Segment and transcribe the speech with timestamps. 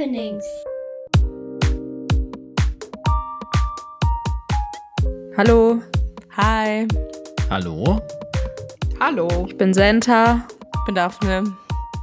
[0.00, 0.44] Happenings.
[5.36, 5.82] Hallo,
[6.38, 6.88] Hi,
[7.50, 8.00] Hallo,
[8.98, 10.48] Hallo, ich bin Senta.
[10.74, 11.54] ich bin Daphne.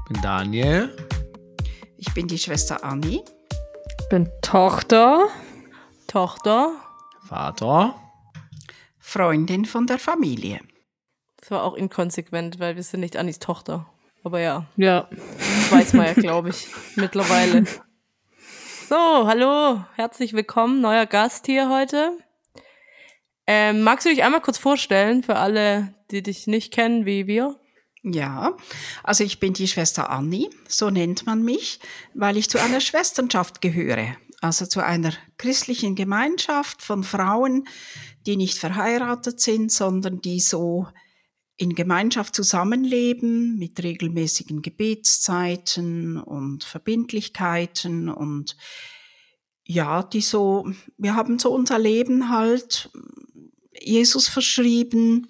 [0.06, 0.96] ich bin Daniel.
[1.98, 3.24] ich bin die Schwester Anni.
[4.00, 5.30] Ich bin Tochter.
[6.06, 6.74] Tochter.
[7.28, 7.96] Vater.
[9.00, 10.60] Freundin von der Familie.
[11.38, 13.88] Das war auch inkonsequent, weil wir sind nicht Annis Tochter.
[14.24, 15.08] Aber ja, Ja.
[15.10, 17.64] das weiß man ja, glaube ich, mittlerweile.
[18.88, 22.18] So, hallo, herzlich willkommen, neuer Gast hier heute.
[23.46, 27.60] Ähm, magst du dich einmal kurz vorstellen für alle, die dich nicht kennen wie wir?
[28.04, 28.56] Ja,
[29.04, 31.82] also ich bin die Schwester Anni, so nennt man mich,
[32.14, 34.16] weil ich zu einer Schwesternschaft gehöre.
[34.40, 37.68] Also zu einer christlichen Gemeinschaft von Frauen,
[38.26, 40.88] die nicht verheiratet sind, sondern die so
[41.58, 48.56] in Gemeinschaft zusammenleben mit regelmäßigen Gebetszeiten und Verbindlichkeiten und
[49.66, 52.90] ja, die so, wir haben so unser Leben halt
[53.80, 55.28] Jesus verschrieben,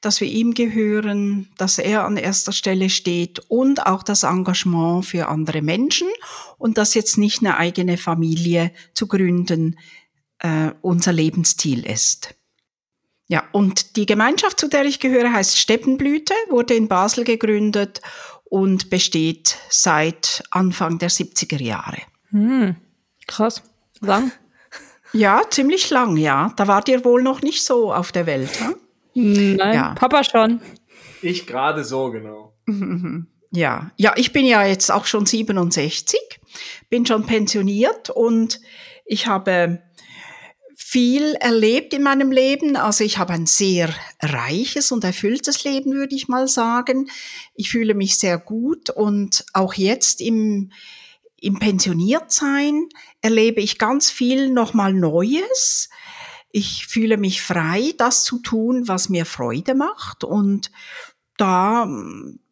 [0.00, 5.28] dass wir ihm gehören, dass er an erster Stelle steht und auch das Engagement für
[5.28, 6.08] andere Menschen
[6.58, 9.78] und dass jetzt nicht eine eigene Familie zu gründen
[10.38, 12.34] äh, unser Lebensziel ist.
[13.28, 18.00] Ja, und die Gemeinschaft, zu der ich gehöre, heißt Steppenblüte, wurde in Basel gegründet
[18.44, 21.98] und besteht seit Anfang der 70er Jahre.
[22.30, 22.76] Hm.
[23.26, 23.62] Krass.
[24.00, 24.32] Lang?
[25.12, 26.52] Ja, ziemlich lang, ja.
[26.56, 28.50] Da wart ihr wohl noch nicht so auf der Welt.
[28.60, 29.56] Hm?
[29.56, 29.94] Nein, Ja.
[29.94, 30.60] Papa schon.
[31.22, 32.52] Ich gerade so, genau.
[33.52, 36.18] Ja, ja, ich bin ja jetzt auch schon 67,
[36.90, 38.60] bin schon pensioniert und
[39.06, 39.80] ich habe
[40.78, 42.76] viel erlebt in meinem Leben.
[42.76, 43.88] Also ich habe ein sehr
[44.20, 47.10] reiches und erfülltes Leben, würde ich mal sagen.
[47.54, 50.70] Ich fühle mich sehr gut und auch jetzt im,
[51.40, 52.90] im Pensioniertsein
[53.22, 55.88] erlebe ich ganz viel nochmal Neues.
[56.52, 60.70] Ich fühle mich frei, das zu tun, was mir Freude macht und
[61.38, 61.88] da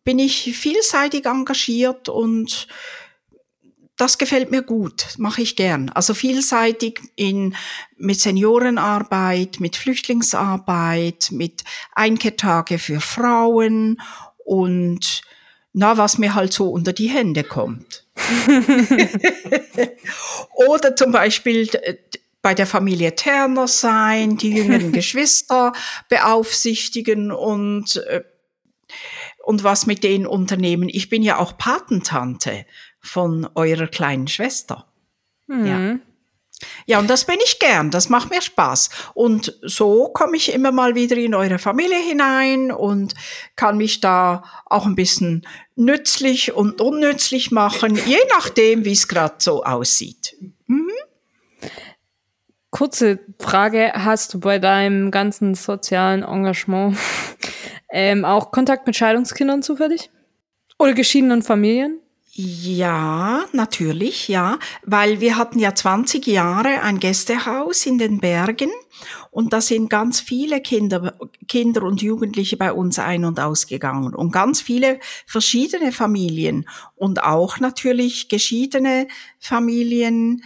[0.05, 2.69] bin ich vielseitig engagiert und
[3.97, 5.89] das gefällt mir gut, mache ich gern.
[5.91, 7.55] Also vielseitig in,
[7.97, 11.63] mit Seniorenarbeit, mit Flüchtlingsarbeit, mit
[11.93, 14.01] Einkehrtage für Frauen
[14.45, 15.23] und
[15.73, 18.07] na, was mir halt so unter die Hände kommt.
[20.69, 21.97] Oder zum Beispiel äh,
[22.43, 25.73] bei der Familie Terner sein, die jüngeren Geschwister
[26.09, 28.23] beaufsichtigen und äh,
[29.45, 30.89] und was mit denen unternehmen.
[30.89, 32.65] Ich bin ja auch Patentante
[33.05, 34.87] von eurer kleinen Schwester.
[35.49, 35.97] Ja.
[36.87, 38.89] Ja, und das bin ich gern, das macht mir Spaß.
[39.15, 43.15] Und so komme ich immer mal wieder in eure Familie hinein und
[43.57, 49.35] kann mich da auch ein bisschen nützlich und unnützlich machen, je nachdem, wie es gerade
[49.39, 50.37] so aussieht.
[52.71, 56.97] Kurze Frage, hast du bei deinem ganzen sozialen Engagement
[57.93, 60.11] ähm, auch Kontakt mit Scheidungskindern zufällig?
[60.79, 62.01] Oder geschiedenen Familien?
[62.37, 68.71] Ja, natürlich, ja, weil wir hatten ja 20 Jahre ein Gästehaus in den Bergen
[69.31, 74.33] und da sind ganz viele Kinder, Kinder und Jugendliche bei uns ein- und ausgegangen und
[74.33, 79.07] ganz viele verschiedene Familien und auch natürlich geschiedene
[79.39, 80.43] Familien,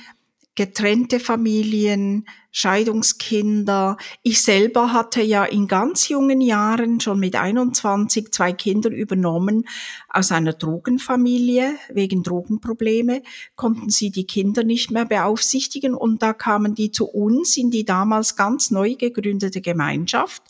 [0.58, 3.96] getrennte Familien, Scheidungskinder.
[4.24, 9.68] Ich selber hatte ja in ganz jungen Jahren, schon mit 21, zwei Kinder übernommen
[10.08, 11.76] aus einer Drogenfamilie.
[11.94, 13.22] Wegen Drogenprobleme
[13.54, 17.84] konnten sie die Kinder nicht mehr beaufsichtigen und da kamen die zu uns in die
[17.84, 20.42] damals ganz neu gegründete Gemeinschaft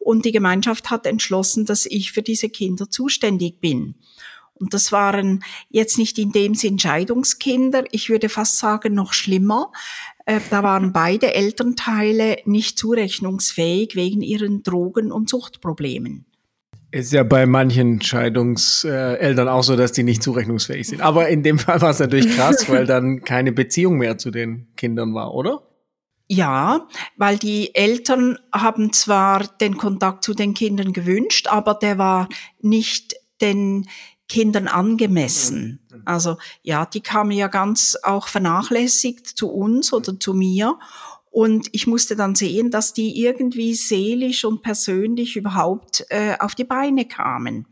[0.00, 3.94] und die Gemeinschaft hat entschlossen, dass ich für diese Kinder zuständig bin.
[4.54, 9.72] Und das waren jetzt nicht in dem Sinn Scheidungskinder, ich würde fast sagen noch schlimmer.
[10.26, 16.26] Äh, Da waren beide Elternteile nicht zurechnungsfähig wegen ihren Drogen- und Suchtproblemen.
[16.92, 21.00] Ist ja bei manchen Scheidungseltern auch so, dass die nicht zurechnungsfähig sind.
[21.00, 24.68] Aber in dem Fall war es natürlich krass, weil dann keine Beziehung mehr zu den
[24.76, 25.62] Kindern war, oder?
[26.28, 32.28] Ja, weil die Eltern haben zwar den Kontakt zu den Kindern gewünscht, aber der war
[32.60, 33.88] nicht den
[34.28, 35.80] Kindern angemessen.
[36.04, 40.78] Also ja, die kamen ja ganz auch vernachlässigt zu uns oder zu mir.
[41.30, 46.64] Und ich musste dann sehen, dass die irgendwie seelisch und persönlich überhaupt äh, auf die
[46.64, 47.66] Beine kamen.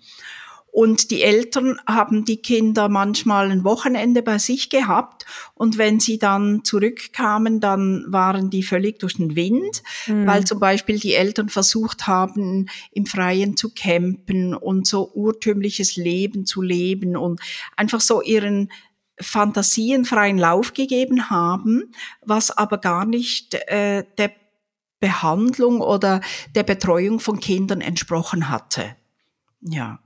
[0.72, 6.18] Und die Eltern haben die Kinder manchmal ein Wochenende bei sich gehabt und wenn sie
[6.18, 12.06] dann zurückkamen, dann waren die völlig durch den Wind, weil zum Beispiel die Eltern versucht
[12.06, 17.40] haben, im Freien zu campen und so urtümliches Leben zu leben und
[17.76, 18.70] einfach so ihren
[19.20, 21.92] Fantasien freien Lauf gegeben haben,
[22.22, 24.32] was aber gar nicht äh, der
[24.98, 26.20] Behandlung oder
[26.54, 28.96] der Betreuung von Kindern entsprochen hatte.
[29.60, 29.98] Ja.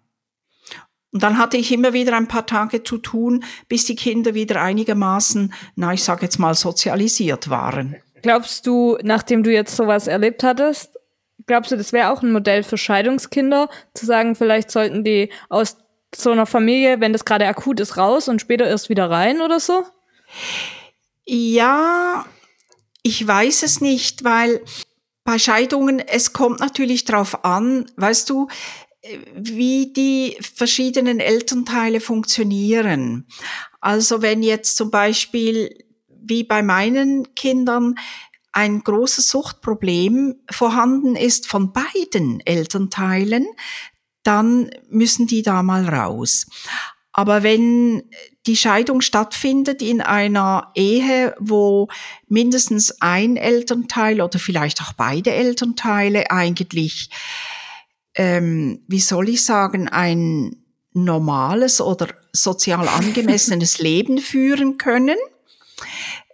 [1.15, 4.61] Und dann hatte ich immer wieder ein paar Tage zu tun, bis die Kinder wieder
[4.61, 7.95] einigermaßen, na, ich sage jetzt mal, sozialisiert waren.
[8.23, 10.99] Glaubst du, nachdem du jetzt sowas erlebt hattest,
[11.47, 15.77] glaubst du, das wäre auch ein Modell für Scheidungskinder, zu sagen, vielleicht sollten die aus
[16.13, 19.61] so einer Familie, wenn das gerade akut ist, raus und später erst wieder rein oder
[19.61, 19.85] so?
[21.25, 22.27] Ja,
[23.05, 24.63] ich weiß es nicht, weil
[25.23, 28.49] bei Scheidungen, es kommt natürlich drauf an, weißt du,
[29.37, 33.27] wie die verschiedenen Elternteile funktionieren.
[33.81, 35.77] Also wenn jetzt zum Beispiel
[36.09, 37.97] wie bei meinen Kindern
[38.53, 43.47] ein großes Suchtproblem vorhanden ist von beiden Elternteilen,
[44.23, 46.47] dann müssen die da mal raus.
[47.13, 48.03] Aber wenn
[48.47, 51.89] die Scheidung stattfindet in einer Ehe, wo
[52.27, 57.11] mindestens ein Elternteil oder vielleicht auch beide Elternteile eigentlich,
[58.15, 60.57] ähm, wie soll ich sagen, ein
[60.93, 65.17] normales oder sozial angemessenes Leben führen können,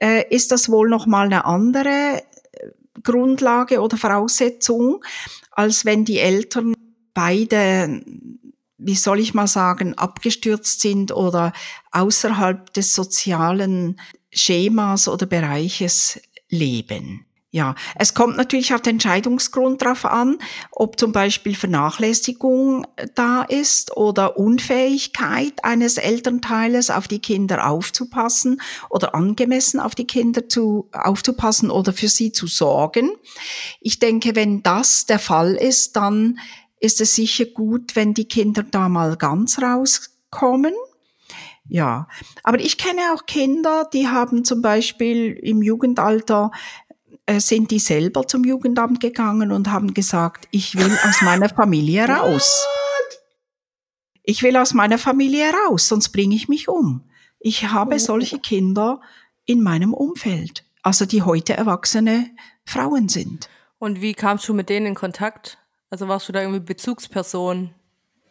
[0.00, 2.22] äh, ist das wohl noch mal eine andere
[2.52, 2.68] äh,
[3.02, 5.02] Grundlage oder Voraussetzung,
[5.50, 6.74] als wenn die Eltern
[7.14, 8.02] beide,
[8.78, 11.52] wie soll ich mal sagen, abgestürzt sind oder
[11.92, 14.00] außerhalb des sozialen
[14.32, 17.26] Schemas oder Bereiches leben.
[17.52, 20.38] Ja, es kommt natürlich auf den Entscheidungsgrund drauf an,
[20.70, 22.86] ob zum Beispiel Vernachlässigung
[23.16, 30.48] da ist oder Unfähigkeit eines Elternteiles auf die Kinder aufzupassen oder angemessen auf die Kinder
[30.48, 33.10] zu, aufzupassen oder für sie zu sorgen.
[33.80, 36.38] Ich denke, wenn das der Fall ist, dann
[36.78, 40.74] ist es sicher gut, wenn die Kinder da mal ganz rauskommen.
[41.68, 42.08] Ja,
[42.42, 46.50] aber ich kenne auch Kinder, die haben zum Beispiel im Jugendalter
[46.88, 46.89] äh,
[47.38, 52.66] sind die selber zum Jugendamt gegangen und haben gesagt, ich will aus meiner Familie raus.
[54.24, 57.02] Ich will aus meiner Familie raus, sonst bringe ich mich um.
[57.38, 57.98] Ich habe oh.
[57.98, 59.00] solche Kinder
[59.44, 62.30] in meinem Umfeld, also die heute erwachsene
[62.64, 63.48] Frauen sind.
[63.78, 65.58] Und wie kamst du mit denen in Kontakt?
[65.88, 67.74] Also warst du da irgendwie Bezugsperson?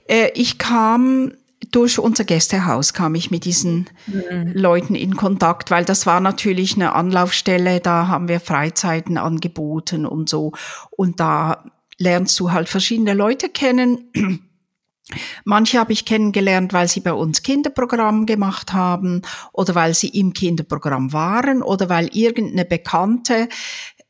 [0.08, 1.34] Äh, ich kam
[1.72, 4.52] durch unser Gästehaus kam ich mit diesen mhm.
[4.54, 10.30] Leuten in Kontakt, weil das war natürlich eine Anlaufstelle, da haben wir Freizeiten angeboten und
[10.30, 10.54] so.
[10.92, 11.64] Und da
[11.98, 14.10] lernst du halt verschiedene Leute kennen.
[15.44, 20.34] Manche habe ich kennengelernt, weil sie bei uns Kinderprogramm gemacht haben oder weil sie im
[20.34, 23.50] Kinderprogramm waren oder weil irgendeine Bekannte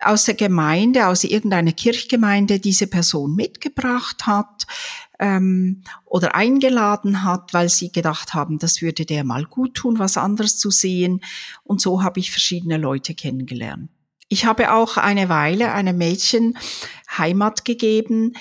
[0.01, 4.67] aus der Gemeinde, aus irgendeiner Kirchgemeinde diese Person mitgebracht hat
[5.19, 10.17] ähm, oder eingeladen hat, weil sie gedacht haben, das würde der mal gut tun, was
[10.17, 11.21] anderes zu sehen.
[11.63, 13.89] Und so habe ich verschiedene Leute kennengelernt.
[14.29, 16.57] Ich habe auch eine Weile einem Mädchen
[17.17, 18.33] Heimat gegeben,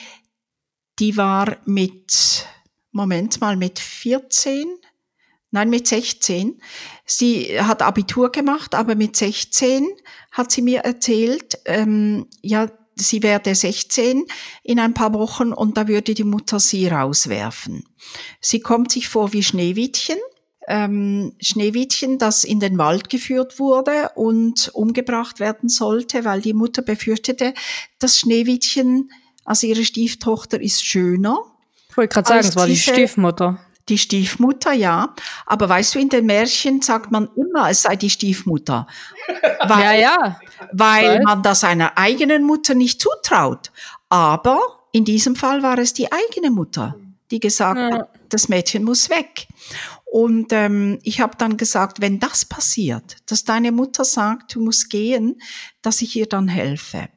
[0.99, 2.47] die war mit,
[2.93, 4.67] Moment mal, mit 14,
[5.51, 6.61] nein, mit 16.
[7.07, 9.87] Sie hat Abitur gemacht, aber mit 16
[10.33, 12.69] hat sie mir erzählt, ähm, ja,
[13.01, 14.25] sie werde 16
[14.63, 17.85] in ein paar Wochen und da würde die Mutter sie rauswerfen.
[18.41, 20.17] Sie kommt sich vor wie Schneewittchen.
[20.71, 26.83] Ähm, Schneewittchen, das in den Wald geführt wurde und umgebracht werden sollte, weil die Mutter
[26.83, 27.55] befürchtete,
[27.99, 29.11] das Schneewittchen,
[29.47, 31.39] also ihre Stieftochter, ist schöner.
[31.89, 33.59] Ich wollte gerade sagen, es war die Stiefmutter.
[33.89, 35.15] Die Stiefmutter, ja.
[35.47, 38.87] Aber weißt du, in den Märchen sagt man immer, es sei die Stiefmutter.
[39.67, 40.41] Weil, ja, ja.
[40.73, 43.73] Weil man das seiner eigenen Mutter nicht zutraut.
[44.09, 44.61] Aber
[44.93, 46.97] in diesem Fall war es die eigene Mutter,
[47.31, 47.99] die gesagt ja.
[47.99, 49.47] hat, das Mädchen muss weg.
[50.11, 54.89] Und ähm, ich habe dann gesagt, wenn das passiert, dass deine Mutter sagt, du musst
[54.89, 55.41] gehen,
[55.83, 57.09] dass ich ihr dann helfe.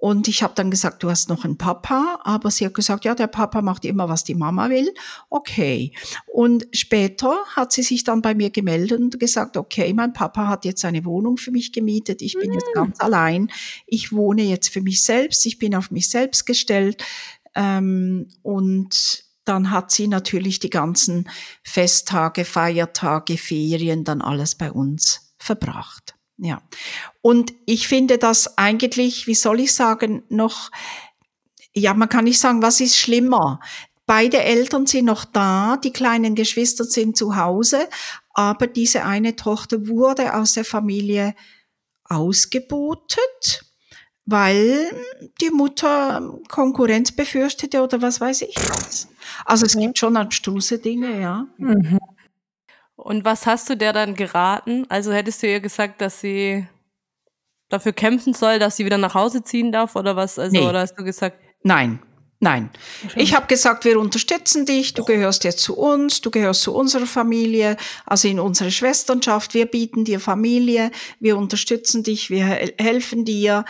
[0.00, 3.16] Und ich habe dann gesagt, du hast noch einen Papa, aber sie hat gesagt, ja,
[3.16, 4.94] der Papa macht immer, was die Mama will.
[5.28, 5.92] Okay.
[6.32, 10.64] Und später hat sie sich dann bei mir gemeldet und gesagt, okay, mein Papa hat
[10.64, 12.54] jetzt eine Wohnung für mich gemietet, ich bin mhm.
[12.54, 13.50] jetzt ganz allein,
[13.88, 17.02] ich wohne jetzt für mich selbst, ich bin auf mich selbst gestellt.
[17.56, 21.28] Ähm, und dann hat sie natürlich die ganzen
[21.64, 26.17] Festtage, Feiertage, Ferien, dann alles bei uns verbracht.
[26.38, 26.62] Ja.
[27.20, 30.70] Und ich finde das eigentlich, wie soll ich sagen, noch,
[31.74, 33.60] ja, man kann nicht sagen, was ist schlimmer?
[34.06, 37.88] Beide Eltern sind noch da, die kleinen Geschwister sind zu Hause,
[38.32, 41.34] aber diese eine Tochter wurde aus der Familie
[42.04, 43.64] ausgebotet,
[44.24, 44.90] weil
[45.40, 49.08] die Mutter Konkurrenz befürchtete oder was weiß ich was.
[49.44, 51.46] Also es gibt schon abstruse Dinge, ja.
[51.58, 51.98] Mhm.
[53.00, 54.84] Und was hast du der dann geraten?
[54.88, 56.66] Also hättest du ihr gesagt, dass sie
[57.68, 60.38] dafür kämpfen soll, dass sie wieder nach Hause ziehen darf oder was?
[60.38, 60.66] Also, Nee.
[60.68, 62.00] oder hast du gesagt, Nein,
[62.40, 62.70] nein.
[63.16, 67.06] Ich habe gesagt, wir unterstützen dich, du gehörst jetzt zu uns, du gehörst zu unserer
[67.06, 67.76] Familie,
[68.06, 70.90] also in unsere Schwesternschaft, wir bieten dir Familie,
[71.20, 73.64] wir unterstützen dich, wir hel- helfen dir,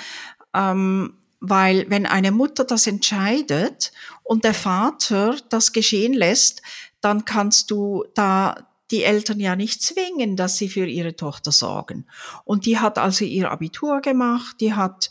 [0.55, 3.93] ähm, weil wenn eine Mutter das entscheidet
[4.23, 6.63] und der Vater das geschehen lässt,
[7.01, 12.07] dann kannst du da die Eltern ja nicht zwingen, dass sie für ihre Tochter sorgen.
[12.45, 15.11] Und die hat also ihr Abitur gemacht, die hat,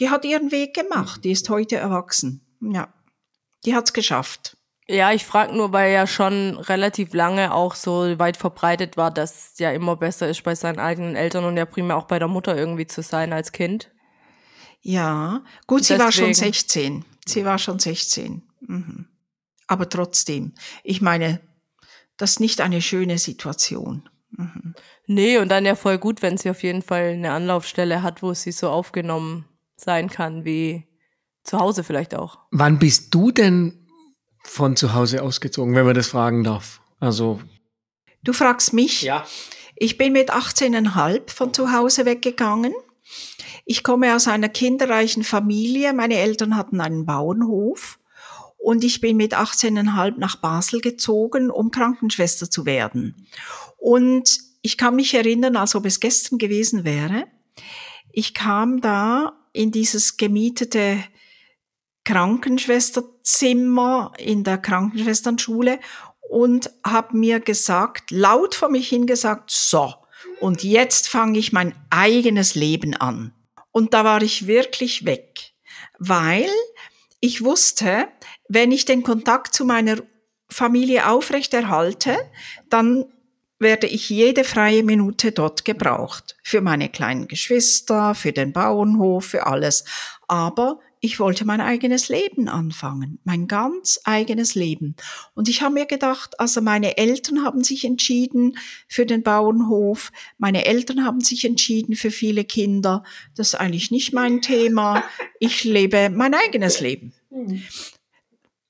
[0.00, 2.46] die hat ihren Weg gemacht, die ist heute erwachsen.
[2.60, 2.92] Ja,
[3.64, 4.56] die hat's geschafft.
[4.88, 9.52] ja, ich frage nur, weil ja schon relativ lange auch so weit verbreitet war, dass
[9.52, 12.28] es ja immer besser ist, bei seinen eigenen Eltern und ja primär auch bei der
[12.28, 13.90] Mutter irgendwie zu sein als Kind.
[14.82, 16.52] Ja, gut, sie war schon Deswegen.
[16.52, 17.04] 16.
[17.26, 18.42] Sie war schon 16.
[18.60, 19.08] Mhm.
[19.66, 20.54] Aber trotzdem,
[20.84, 21.40] ich meine,
[22.16, 24.08] das ist nicht eine schöne Situation.
[25.06, 28.34] Nee, und dann ja voll gut, wenn sie auf jeden Fall eine Anlaufstelle hat, wo
[28.34, 29.46] sie so aufgenommen
[29.76, 30.86] sein kann, wie
[31.42, 32.38] zu Hause vielleicht auch.
[32.50, 33.86] Wann bist du denn
[34.42, 36.80] von zu Hause ausgezogen, wenn man das fragen darf?
[36.98, 37.40] Also,
[38.22, 39.24] Du fragst mich, ja.
[39.76, 42.74] Ich bin mit 18,5 von zu Hause weggegangen.
[43.64, 45.92] Ich komme aus einer kinderreichen Familie.
[45.92, 47.98] Meine Eltern hatten einen Bauernhof.
[48.66, 53.28] Und ich bin mit 18,5 nach Basel gezogen, um Krankenschwester zu werden.
[53.76, 57.28] Und ich kann mich erinnern, als ob es gestern gewesen wäre.
[58.10, 60.98] Ich kam da in dieses gemietete
[62.02, 65.78] Krankenschwesterzimmer in der Krankenschwesternschule
[66.28, 69.94] und habe mir gesagt, laut vor mich hingesagt, so,
[70.40, 73.32] und jetzt fange ich mein eigenes Leben an.
[73.70, 75.52] Und da war ich wirklich weg,
[76.00, 76.50] weil
[77.20, 78.08] ich wusste,
[78.48, 79.98] wenn ich den Kontakt zu meiner
[80.48, 82.16] Familie aufrechterhalte,
[82.70, 83.06] dann
[83.58, 86.36] werde ich jede freie Minute dort gebraucht.
[86.42, 89.84] Für meine kleinen Geschwister, für den Bauernhof, für alles.
[90.28, 94.96] Aber ich wollte mein eigenes Leben anfangen, mein ganz eigenes Leben.
[95.34, 100.64] Und ich habe mir gedacht, also meine Eltern haben sich entschieden für den Bauernhof, meine
[100.64, 103.04] Eltern haben sich entschieden für viele Kinder.
[103.36, 105.04] Das ist eigentlich nicht mein Thema.
[105.38, 107.12] Ich lebe mein eigenes Leben.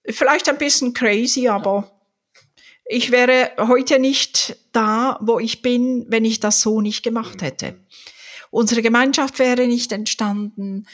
[0.09, 1.91] Vielleicht ein bisschen crazy, aber
[2.85, 7.77] ich wäre heute nicht da, wo ich bin, wenn ich das so nicht gemacht hätte.
[8.51, 10.87] Unsere Gemeinschaft wäre nicht entstanden,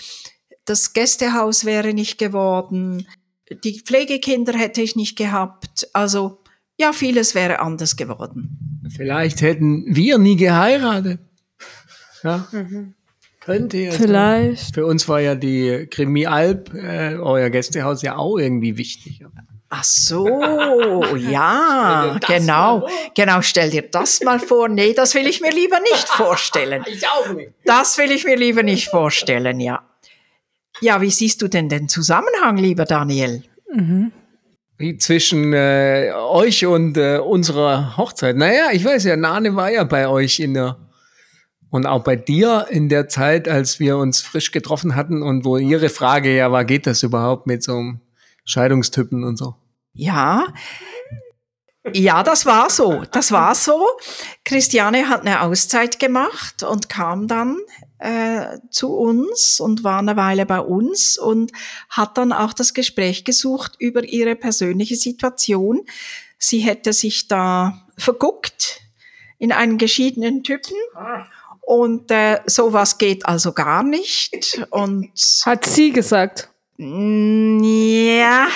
[0.65, 3.07] das Gästehaus wäre nicht geworden,
[3.65, 5.89] die Pflegekinder hätte ich nicht gehabt.
[5.93, 6.43] Also
[6.79, 8.81] ja, vieles wäre anders geworden.
[8.97, 11.21] Vielleicht hätten wir nie geheiratet.
[12.23, 12.49] Ja.
[13.45, 13.91] Könnte ja.
[13.93, 14.01] sein.
[14.01, 14.75] Vielleicht.
[14.75, 19.25] Für uns war ja die Krimi Alp, äh, euer Gästehaus, ja auch irgendwie wichtig.
[19.75, 20.29] Ach so,
[21.17, 22.87] ja, genau.
[23.15, 24.69] Genau, stell dir das mal vor.
[24.69, 26.85] Nee, das will ich mir lieber nicht vorstellen.
[26.87, 27.53] Ich auch nicht.
[27.65, 29.83] Das will ich mir lieber nicht vorstellen, ja.
[30.83, 33.45] Ja, wie siehst du denn den Zusammenhang, lieber Daniel?
[34.77, 38.37] Wie zwischen äh, euch und äh, unserer Hochzeit.
[38.37, 40.77] Naja, ich weiß ja, Nane war ja bei euch in der
[41.73, 45.57] und auch bei dir in der Zeit, als wir uns frisch getroffen hatten und wo
[45.57, 48.01] ihre Frage ja war, geht das überhaupt mit so einem
[48.45, 49.55] Scheidungstypen und so?
[49.95, 50.45] Ja,
[51.95, 53.03] ja, das war so.
[53.11, 53.89] Das war so.
[54.45, 57.57] Christiane hat eine Auszeit gemacht und kam dann
[57.99, 61.53] äh, zu uns und war eine Weile bei uns und
[61.89, 65.81] hat dann auch das Gespräch gesucht über ihre persönliche Situation.
[66.39, 68.83] Sie hätte sich da verguckt
[69.39, 70.77] in einen geschiedenen Typen.
[71.63, 74.67] Und äh, sowas geht also gar nicht.
[74.71, 75.11] Und
[75.45, 76.51] Hat sie gesagt.
[76.77, 78.49] ja,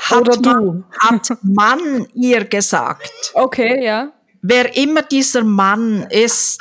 [0.00, 0.84] hat Oder man, du.
[0.98, 3.32] hat man ihr gesagt.
[3.34, 4.12] Okay, ja.
[4.40, 6.60] Wer immer dieser Mann ist,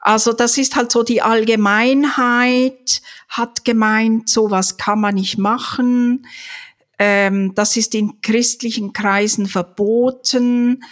[0.00, 6.26] also das ist halt so die Allgemeinheit, hat gemeint, sowas kann man nicht machen.
[6.98, 10.82] Ähm, das ist in christlichen Kreisen verboten.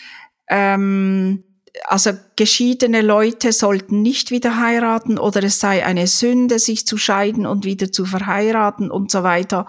[0.48, 1.44] Ähm,
[1.84, 7.46] also geschiedene Leute sollten nicht wieder heiraten oder es sei eine Sünde, sich zu scheiden
[7.46, 9.66] und wieder zu verheiraten und so weiter.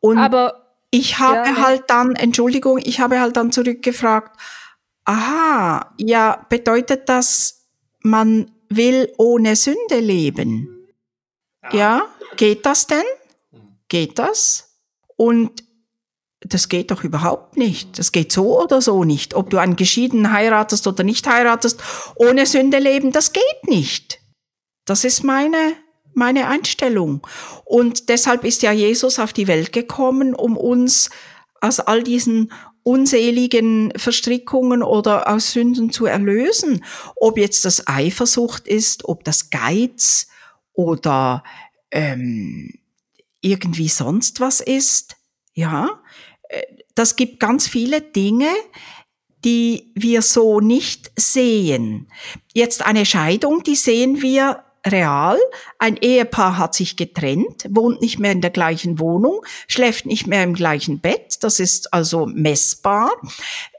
[0.00, 4.38] Und Aber ich habe Ja, halt dann, Entschuldigung, ich habe halt dann zurückgefragt,
[5.04, 7.66] aha, ja, bedeutet das,
[8.02, 10.86] man will ohne Sünde leben?
[11.72, 12.06] Ja,
[12.36, 13.04] geht das denn?
[13.88, 14.76] Geht das?
[15.16, 15.64] Und
[16.44, 17.98] das geht doch überhaupt nicht.
[17.98, 19.34] Das geht so oder so nicht.
[19.34, 21.82] Ob du einen Geschiedenen heiratest oder nicht heiratest,
[22.16, 24.20] ohne Sünde leben, das geht nicht.
[24.84, 25.74] Das ist meine,
[26.14, 27.26] meine Einstellung.
[27.64, 31.10] Und deshalb ist ja Jesus auf die Welt gekommen, um uns
[31.60, 36.84] aus all diesen unseligen Verstrickungen oder aus Sünden zu erlösen.
[37.14, 40.26] Ob jetzt das Eifersucht ist, ob das Geiz
[40.72, 41.44] oder
[41.92, 42.72] ähm,
[43.40, 45.16] irgendwie sonst was ist.
[45.54, 46.01] Ja,
[46.94, 48.50] das gibt ganz viele Dinge,
[49.44, 52.08] die wir so nicht sehen.
[52.52, 55.38] Jetzt eine Scheidung, die sehen wir real.
[55.78, 60.42] Ein Ehepaar hat sich getrennt, wohnt nicht mehr in der gleichen Wohnung, schläft nicht mehr
[60.44, 61.38] im gleichen Bett.
[61.42, 63.10] Das ist also messbar.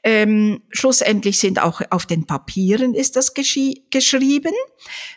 [0.06, 4.54] Ähm, schlussendlich sind auch auf den Papieren ist das geschrieben,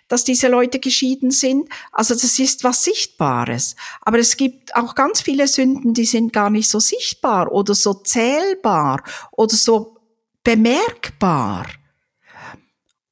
[0.06, 1.68] dass diese Leute geschieden sind.
[1.90, 3.74] Also das ist was Sichtbares.
[4.02, 7.94] Aber es gibt auch ganz viele Sünden, die sind gar nicht so sichtbar oder so
[7.94, 9.02] zählbar
[9.32, 9.96] oder so
[10.44, 11.66] bemerkbar.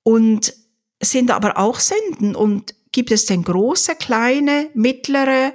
[0.04, 0.54] Und
[1.00, 5.52] sind aber auch Sünden und gibt es denn große, kleine, mittlere,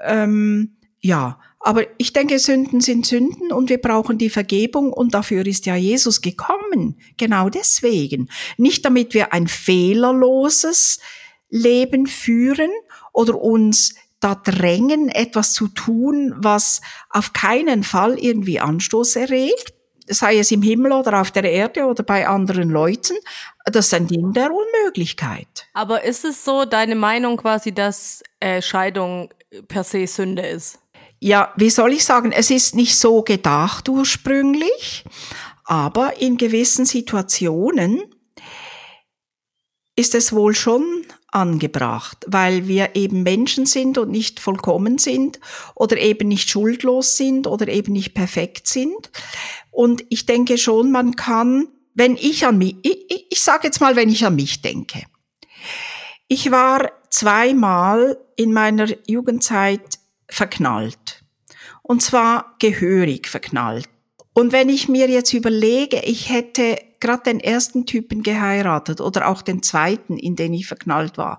[0.00, 5.46] ähm, ja, aber ich denke, Sünden sind Sünden und wir brauchen die Vergebung und dafür
[5.46, 6.98] ist ja Jesus gekommen.
[7.18, 8.30] Genau deswegen.
[8.56, 10.98] Nicht damit wir ein fehlerloses
[11.50, 12.70] Leben führen
[13.12, 19.74] oder uns da drängen, etwas zu tun, was auf keinen Fall irgendwie Anstoß erregt,
[20.06, 23.18] sei es im Himmel oder auf der Erde oder bei anderen Leuten,
[23.66, 25.68] das ist ein Ding der Unmöglichkeit.
[25.74, 29.28] Aber ist es so deine Meinung quasi, dass äh, Scheidung
[29.68, 30.78] per se Sünde ist?
[31.20, 35.04] Ja, wie soll ich sagen, es ist nicht so gedacht ursprünglich,
[35.64, 38.02] aber in gewissen Situationen
[39.96, 45.40] ist es wohl schon angebracht, weil wir eben Menschen sind und nicht vollkommen sind
[45.74, 49.10] oder eben nicht schuldlos sind oder eben nicht perfekt sind.
[49.70, 53.96] Und ich denke schon, man kann wenn ich an mich, ich, ich, sage jetzt mal,
[53.96, 55.02] wenn ich an mich denke.
[56.28, 59.98] Ich war zweimal in meiner Jugendzeit
[60.28, 61.24] verknallt.
[61.82, 63.88] Und zwar gehörig verknallt.
[64.34, 69.42] Und wenn ich mir jetzt überlege, ich hätte gerade den ersten Typen geheiratet oder auch
[69.42, 71.38] den zweiten, in den ich verknallt war,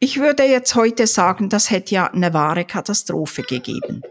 [0.00, 4.02] ich würde jetzt heute sagen, das hätte ja eine wahre Katastrophe gegeben.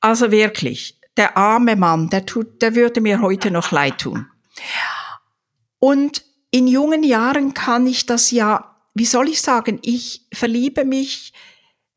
[0.00, 4.26] Also wirklich, der arme Mann, der tut, der würde mir heute noch leid tun.
[5.78, 11.32] Und in jungen Jahren kann ich das ja, wie soll ich sagen, ich verliebe mich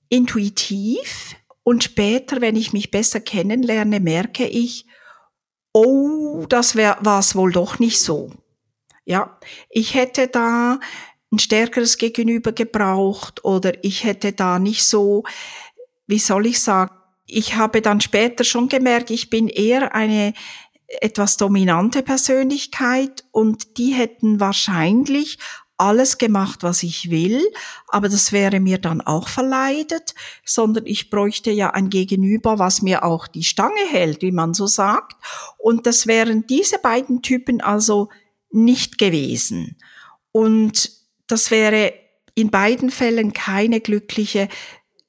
[0.09, 4.85] intuitiv und später, wenn ich mich besser kennenlerne, merke ich,
[5.73, 8.31] oh, das war es wohl doch nicht so.
[9.05, 10.79] Ja, ich hätte da
[11.31, 15.23] ein stärkeres Gegenüber gebraucht oder ich hätte da nicht so,
[16.07, 16.95] wie soll ich sagen,
[17.25, 20.33] ich habe dann später schon gemerkt, ich bin eher eine
[21.01, 25.37] etwas dominante Persönlichkeit und die hätten wahrscheinlich
[25.79, 27.41] alles gemacht, was ich will,
[27.87, 30.13] aber das wäre mir dann auch verleidet,
[30.45, 34.67] sondern ich bräuchte ja ein Gegenüber, was mir auch die Stange hält, wie man so
[34.67, 35.15] sagt.
[35.57, 38.09] Und das wären diese beiden Typen also
[38.51, 39.77] nicht gewesen.
[40.31, 40.91] Und
[41.27, 41.93] das wäre
[42.35, 44.49] in beiden Fällen keine glückliche,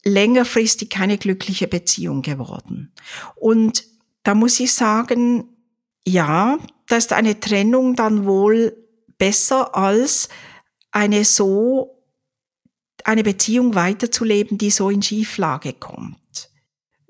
[0.04, 2.92] längerfristig keine glückliche Beziehung geworden.
[3.36, 3.84] Und
[4.22, 5.48] da muss ich sagen,
[6.06, 8.76] ja, da ist eine Trennung dann wohl
[9.18, 10.28] besser als
[10.90, 11.96] eine so,
[13.04, 16.18] eine Beziehung weiterzuleben, die so in Schieflage kommt.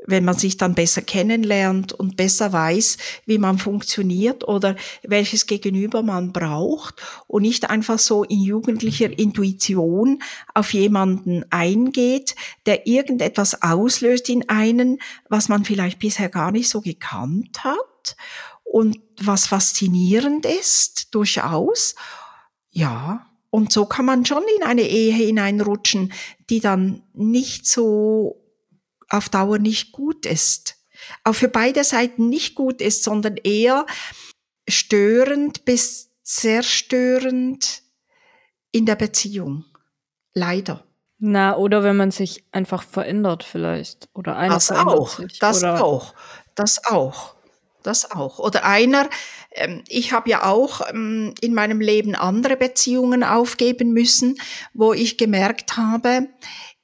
[0.06, 6.02] Wenn man sich dann besser kennenlernt und besser weiß, wie man funktioniert oder welches Gegenüber
[6.02, 10.22] man braucht und nicht einfach so in jugendlicher Intuition
[10.54, 16.80] auf jemanden eingeht, der irgendetwas auslöst in einen, was man vielleicht bisher gar nicht so
[16.80, 18.16] gekannt hat
[18.64, 21.94] und was faszinierend ist, durchaus.
[22.70, 26.12] Ja, und so kann man schon in eine Ehe hineinrutschen,
[26.48, 28.44] die dann nicht so
[29.08, 30.76] auf Dauer nicht gut ist.
[31.24, 33.86] Auch für beide Seiten nicht gut ist, sondern eher
[34.68, 37.82] störend bis zerstörend
[38.70, 39.64] in der Beziehung.
[40.32, 40.84] Leider.
[41.18, 44.08] Na, oder wenn man sich einfach verändert vielleicht.
[44.14, 46.14] Oder einer das auch, das auch,
[46.54, 47.34] das auch
[47.82, 48.38] das auch.
[48.38, 49.08] Oder einer,
[49.52, 54.36] ähm, ich habe ja auch ähm, in meinem Leben andere Beziehungen aufgeben müssen,
[54.74, 56.28] wo ich gemerkt habe,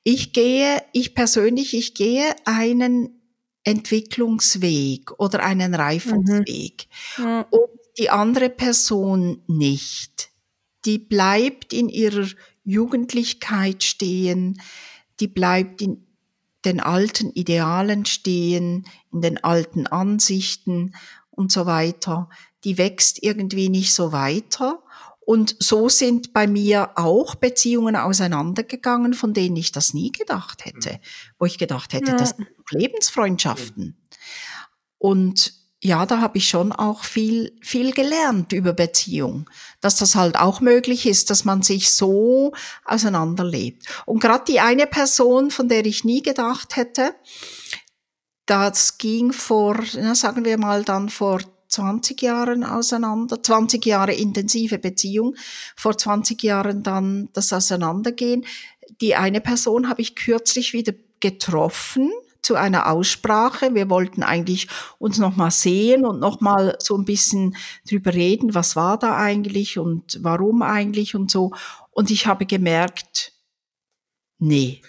[0.02, 3.20] ich gehe, ich persönlich, ich gehe einen
[3.64, 6.86] Entwicklungsweg oder einen Reifungsweg.
[7.18, 7.24] Mhm.
[7.24, 7.40] Ja.
[7.50, 10.30] Und die andere Person nicht.
[10.84, 12.28] Die bleibt in ihrer
[12.64, 14.60] Jugendlichkeit stehen,
[15.18, 16.05] die bleibt in
[16.66, 20.94] den alten Idealen stehen, in den alten Ansichten
[21.30, 22.28] und so weiter.
[22.64, 24.82] Die wächst irgendwie nicht so weiter.
[25.20, 31.00] Und so sind bei mir auch Beziehungen auseinandergegangen, von denen ich das nie gedacht hätte.
[31.38, 33.96] Wo ich gedacht hätte, das sind Lebensfreundschaften.
[34.98, 35.54] Und
[35.86, 39.48] ja, da habe ich schon auch viel, viel gelernt über Beziehung,
[39.80, 42.52] dass das halt auch möglich ist, dass man sich so
[42.84, 43.86] auseinanderlebt.
[44.04, 47.14] Und gerade die eine Person, von der ich nie gedacht hätte,
[48.46, 54.78] das ging vor, na, sagen wir mal dann vor 20 Jahren auseinander, 20 Jahre intensive
[54.78, 55.36] Beziehung,
[55.76, 58.44] vor 20 Jahren dann das Auseinandergehen.
[59.00, 62.10] Die eine Person habe ich kürzlich wieder getroffen,
[62.46, 63.74] zu einer Aussprache.
[63.74, 67.56] Wir wollten eigentlich uns noch mal sehen und noch mal so ein bisschen
[67.88, 71.50] drüber reden, was war da eigentlich und warum eigentlich und so.
[71.90, 73.32] Und ich habe gemerkt,
[74.38, 74.80] nee,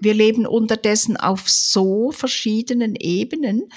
[0.00, 3.68] wir leben unterdessen auf so verschiedenen Ebenen.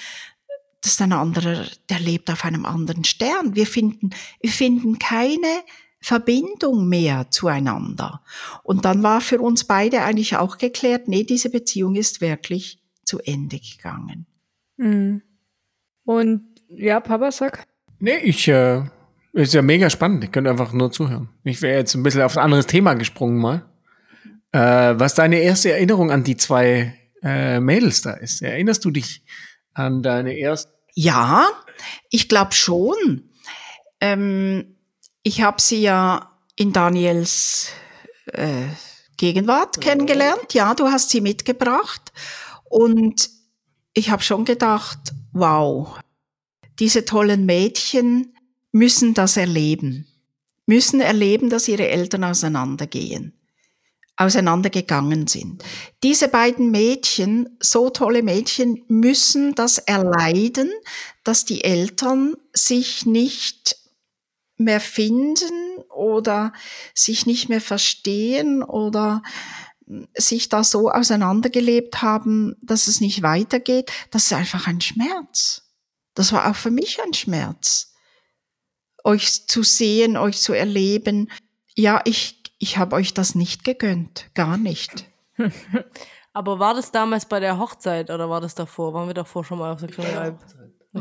[0.82, 3.56] Das ist ein anderer, der lebt auf einem anderen Stern.
[3.56, 4.10] Wir finden,
[4.42, 5.62] wir finden keine
[6.00, 8.24] Verbindung mehr zueinander.
[8.64, 13.20] Und dann war für uns beide eigentlich auch geklärt, nee, diese Beziehung ist wirklich zu
[13.20, 14.28] Ende gegangen.
[14.78, 15.22] Mhm.
[16.04, 17.64] Und ja, Papa, sag.
[18.00, 18.84] Nee, ich, äh,
[19.34, 20.24] ist ja mega spannend.
[20.24, 21.30] Ich könnte einfach nur zuhören.
[21.44, 23.66] Ich wäre jetzt ein bisschen auf ein anderes Thema gesprungen mal.
[24.52, 26.94] Äh, was deine erste Erinnerung an die zwei
[27.24, 28.42] äh, Mädels da ist.
[28.42, 29.24] Erinnerst du dich
[29.74, 30.72] an deine erste?
[30.96, 31.48] Ja,
[32.10, 33.30] ich glaube schon.
[34.02, 34.76] Ähm,
[35.24, 37.72] ich habe sie ja in Daniels
[38.28, 38.68] äh,
[39.18, 40.54] Gegenwart kennengelernt.
[40.54, 42.12] Ja, du hast sie mitgebracht.
[42.70, 43.30] Und
[43.94, 45.00] ich habe schon gedacht,
[45.34, 46.00] wow,
[46.80, 48.36] diese tollen Mädchen
[48.72, 50.08] müssen das erleben,
[50.66, 53.34] müssen erleben, dass ihre Eltern auseinandergehen,
[54.16, 55.64] auseinandergegangen sind.
[56.04, 60.72] Diese beiden Mädchen, so tolle Mädchen, müssen das erleiden,
[61.24, 63.78] dass die Eltern sich nicht
[64.58, 66.54] mehr finden oder
[66.94, 69.22] sich nicht mehr verstehen oder
[70.16, 75.64] sich da so auseinandergelebt haben, dass es nicht weitergeht, das ist einfach ein Schmerz.
[76.14, 77.94] Das war auch für mich ein Schmerz.
[79.04, 81.32] Euch zu sehen, euch zu erleben.
[81.76, 84.30] Ja, ich, ich habe euch das nicht gegönnt.
[84.34, 85.06] Gar nicht.
[86.34, 88.94] Aber war das damals bei der Hochzeit oder war das davor?
[88.94, 89.90] Waren wir davor schon mal auf der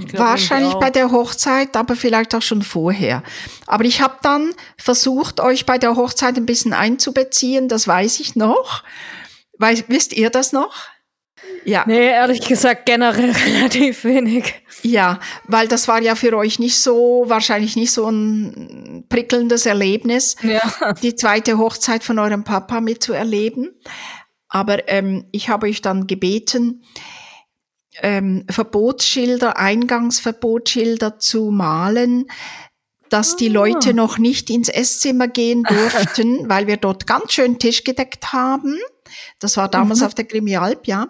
[0.00, 0.30] Kriminalp?
[0.30, 3.22] Wahrscheinlich bei der Hochzeit, aber vielleicht auch schon vorher.
[3.66, 8.36] Aber ich habe dann versucht, euch bei der Hochzeit ein bisschen einzubeziehen, das weiß ich
[8.36, 8.82] noch.
[9.58, 10.74] Weiß, wisst ihr das noch?
[11.64, 11.84] Ja.
[11.86, 14.54] Nee, ehrlich gesagt generell relativ wenig.
[14.82, 20.36] Ja, weil das war ja für euch nicht so, wahrscheinlich nicht so ein prickelndes Erlebnis,
[20.42, 20.94] ja.
[21.02, 23.70] die zweite Hochzeit von eurem Papa mitzuerleben.
[24.48, 26.82] Aber ähm, ich habe euch dann gebeten,
[28.02, 32.26] ähm, Verbotsschilder, Eingangsverbotsschilder zu malen,
[33.08, 33.52] dass die ah.
[33.52, 38.78] Leute noch nicht ins Esszimmer gehen durften, weil wir dort ganz schön Tisch gedeckt haben.
[39.38, 40.06] Das war damals mhm.
[40.06, 41.08] auf der Grimialp, ja.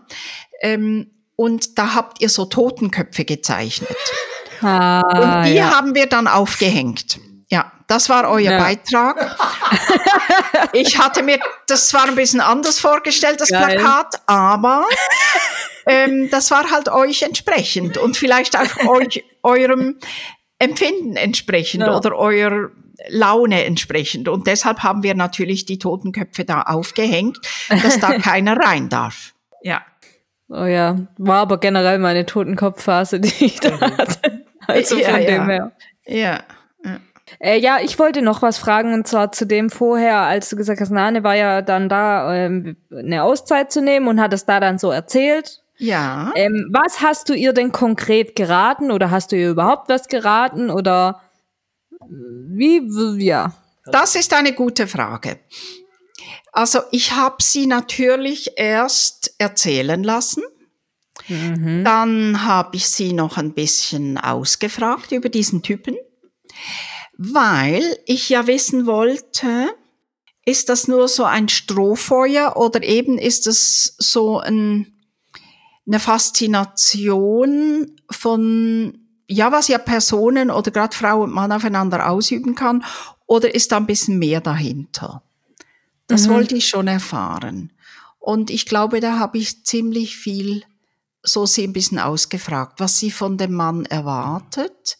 [0.60, 3.96] Ähm, und da habt ihr so Totenköpfe gezeichnet.
[4.62, 5.00] Ah,
[5.42, 5.70] und die ja.
[5.70, 7.18] haben wir dann aufgehängt.
[7.48, 8.58] Ja, das war euer ja.
[8.58, 9.36] Beitrag.
[10.72, 13.78] ich hatte mir das zwar ein bisschen anders vorgestellt, das Geil.
[13.78, 14.86] Plakat, aber
[15.86, 19.98] ähm, das war halt euch entsprechend und vielleicht auch euch, eurem
[20.58, 21.96] Empfinden entsprechend ja.
[21.96, 22.70] oder eurer
[23.08, 24.28] Laune entsprechend.
[24.28, 29.34] Und deshalb haben wir natürlich die Totenköpfe da aufgehängt, dass da keiner rein darf.
[29.62, 29.82] Ja.
[30.48, 34.44] Oh ja, war aber generell meine Totenkopfphase, die ich da hatte.
[34.66, 35.26] Also ja, von ja.
[35.26, 35.72] dem her.
[36.06, 36.40] Ja.
[36.84, 37.00] ja.
[37.40, 40.80] Äh, ja, ich wollte noch was fragen und zwar zu dem vorher, als du gesagt
[40.80, 44.60] hast, Nane war ja dann da, ähm, eine Auszeit zu nehmen und hat es da
[44.60, 45.62] dann so erzählt.
[45.78, 46.32] Ja.
[46.34, 50.70] Ähm, was hast du ihr denn konkret geraten oder hast du ihr überhaupt was geraten
[50.70, 51.20] oder
[52.08, 53.54] wie, ja?
[53.84, 55.38] Das ist eine gute Frage.
[56.52, 60.42] Also ich habe sie natürlich erst erzählen lassen.
[61.28, 61.84] Mhm.
[61.84, 65.96] Dann habe ich sie noch ein bisschen ausgefragt über diesen Typen,
[67.16, 69.68] weil ich ja wissen wollte,
[70.44, 74.95] ist das nur so ein Strohfeuer oder eben ist es so ein
[75.86, 82.84] eine Faszination von, ja, was ja Personen oder gerade Frau und Mann aufeinander ausüben kann,
[83.26, 85.22] oder ist da ein bisschen mehr dahinter?
[86.06, 86.32] Das mhm.
[86.32, 87.72] wollte ich schon erfahren.
[88.18, 90.64] Und ich glaube, da habe ich ziemlich viel
[91.22, 94.98] so sie ein bisschen ausgefragt, was sie von dem Mann erwartet,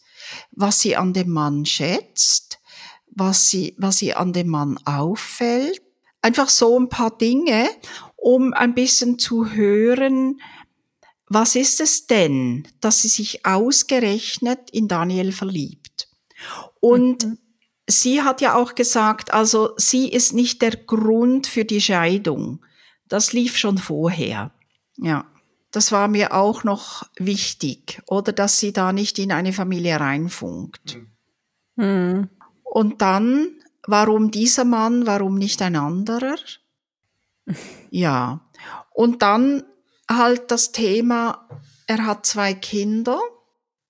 [0.51, 2.59] was sie an dem Mann schätzt,
[3.09, 5.81] was sie, was sie an dem Mann auffällt.
[6.21, 7.69] Einfach so ein paar Dinge,
[8.17, 10.41] um ein bisschen zu hören,
[11.29, 16.07] was ist es denn, dass sie sich ausgerechnet in Daniel verliebt?
[16.79, 17.37] Und mhm.
[17.87, 22.63] sie hat ja auch gesagt, also sie ist nicht der Grund für die Scheidung.
[23.07, 24.51] Das lief schon vorher.
[24.97, 25.25] Ja,
[25.71, 30.97] das war mir auch noch wichtig, oder dass sie da nicht in eine Familie reinfunkt.
[31.75, 32.29] Mhm.
[32.63, 33.49] Und dann,
[33.85, 36.37] warum dieser Mann, warum nicht ein anderer?
[37.89, 38.41] Ja.
[38.93, 39.63] Und dann
[40.09, 41.47] halt das Thema,
[41.85, 43.19] er hat zwei Kinder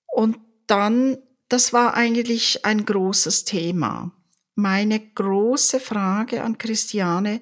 [0.06, 4.12] und dann, das war eigentlich ein großes Thema.
[4.54, 7.40] Meine große Frage an Christiane,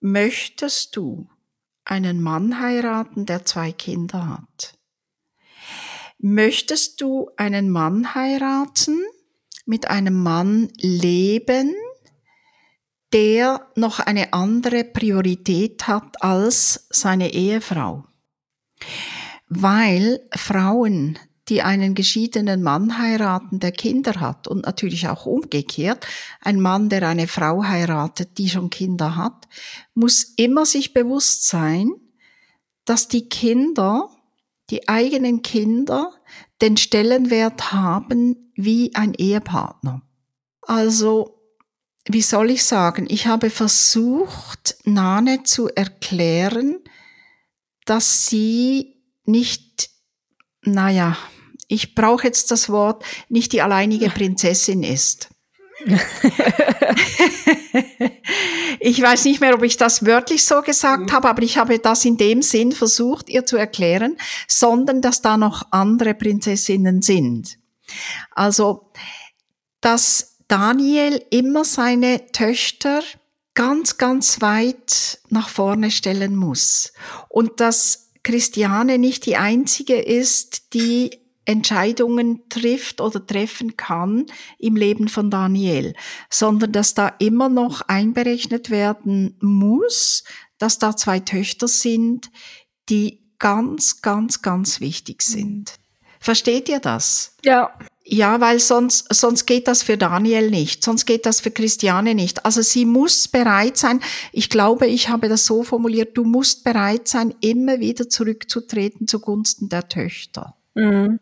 [0.00, 1.28] möchtest du
[1.84, 4.78] einen Mann heiraten, der zwei Kinder hat?
[6.18, 9.02] Möchtest du einen Mann heiraten,
[9.66, 11.74] mit einem Mann leben,
[13.14, 18.04] der noch eine andere Priorität hat als seine Ehefrau?
[19.48, 26.04] Weil Frauen, die einen geschiedenen Mann heiraten, der Kinder hat und natürlich auch umgekehrt,
[26.40, 29.46] ein Mann, der eine Frau heiratet, die schon Kinder hat,
[29.94, 31.92] muss immer sich bewusst sein,
[32.84, 34.10] dass die Kinder,
[34.70, 36.10] die eigenen Kinder,
[36.60, 40.02] den Stellenwert haben wie ein Ehepartner.
[40.62, 41.33] Also,
[42.06, 46.78] wie soll ich sagen, ich habe versucht, Nane zu erklären,
[47.86, 49.90] dass sie nicht,
[50.62, 51.16] naja,
[51.68, 55.30] ich brauche jetzt das Wort, nicht die alleinige Prinzessin ist.
[58.80, 62.04] ich weiß nicht mehr, ob ich das wörtlich so gesagt habe, aber ich habe das
[62.04, 67.58] in dem Sinn versucht, ihr zu erklären, sondern dass da noch andere Prinzessinnen sind.
[68.30, 68.92] Also,
[69.80, 73.02] dass Daniel immer seine Töchter
[73.54, 76.92] ganz, ganz weit nach vorne stellen muss
[77.28, 84.26] und dass Christiane nicht die einzige ist, die Entscheidungen trifft oder treffen kann
[84.58, 85.94] im Leben von Daniel,
[86.30, 90.24] sondern dass da immer noch einberechnet werden muss,
[90.58, 92.30] dass da zwei Töchter sind,
[92.88, 95.74] die ganz, ganz, ganz wichtig sind.
[96.18, 97.36] Versteht ihr das?
[97.44, 97.78] Ja.
[98.06, 102.44] Ja, weil sonst, sonst geht das für Daniel nicht, sonst geht das für Christiane nicht.
[102.44, 107.08] Also sie muss bereit sein, ich glaube, ich habe das so formuliert, du musst bereit
[107.08, 110.54] sein, immer wieder zurückzutreten zugunsten der Töchter.
[110.74, 111.18] Mhm.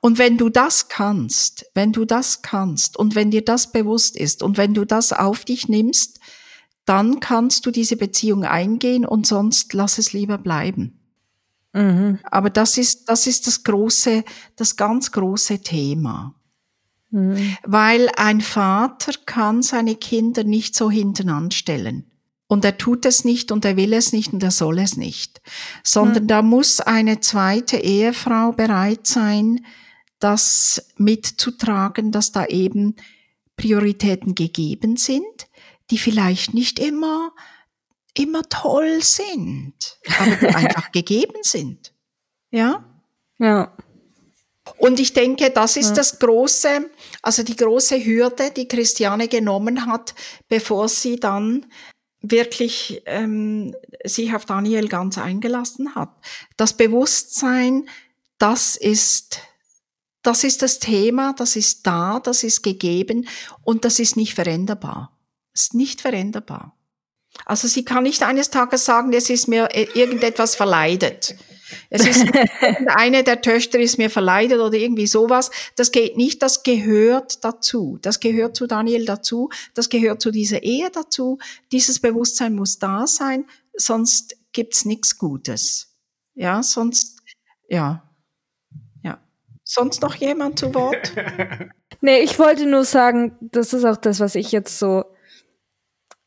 [0.00, 4.42] Und wenn du das kannst, wenn du das kannst und wenn dir das bewusst ist
[4.42, 6.18] und wenn du das auf dich nimmst,
[6.84, 10.99] dann kannst du diese Beziehung eingehen und sonst lass es lieber bleiben.
[11.72, 12.18] Mhm.
[12.24, 14.24] Aber das ist, das ist das große,
[14.56, 16.34] das ganz große Thema.
[17.10, 17.56] Mhm.
[17.64, 22.06] Weil ein Vater kann seine Kinder nicht so hinten anstellen.
[22.46, 25.40] Und er tut es nicht und er will es nicht und er soll es nicht.
[25.84, 26.28] Sondern Mhm.
[26.28, 29.64] da muss eine zweite Ehefrau bereit sein,
[30.18, 32.96] das mitzutragen, dass da eben
[33.56, 35.24] Prioritäten gegeben sind,
[35.90, 37.32] die vielleicht nicht immer,
[38.14, 41.92] immer toll sind, aber die einfach gegeben sind.
[42.50, 42.84] Ja?
[43.38, 43.76] Ja.
[44.78, 45.94] Und ich denke, das ist Ja.
[45.96, 46.90] das große,
[47.22, 50.14] also die große Hürde, die Christiane genommen hat,
[50.48, 51.66] bevor sie dann
[52.22, 56.10] wirklich ähm, sich auf Daniel ganz eingelassen hat.
[56.56, 57.88] Das Bewusstsein,
[58.38, 59.40] das ist,
[60.22, 63.26] das ist das Thema, das ist da, das ist gegeben
[63.62, 65.18] und das ist nicht veränderbar.
[65.54, 66.76] Ist nicht veränderbar.
[67.44, 71.36] Also sie kann nicht eines Tages sagen, es ist mir äh, irgendetwas verleidet.
[71.88, 72.26] Es ist
[72.86, 75.50] eine der Töchter ist mir verleidet oder irgendwie sowas.
[75.76, 77.98] Das geht nicht, das gehört dazu.
[78.02, 79.50] Das gehört zu Daniel dazu.
[79.74, 81.38] Das gehört zu dieser Ehe dazu.
[81.72, 85.94] Dieses Bewusstsein muss da sein, sonst gibt's nichts Gutes.
[86.34, 87.18] Ja, sonst,
[87.68, 88.02] ja,
[89.02, 89.20] ja.
[89.64, 91.12] Sonst noch jemand zu Wort?
[92.02, 95.04] Nee, ich wollte nur sagen, das ist auch das, was ich jetzt so.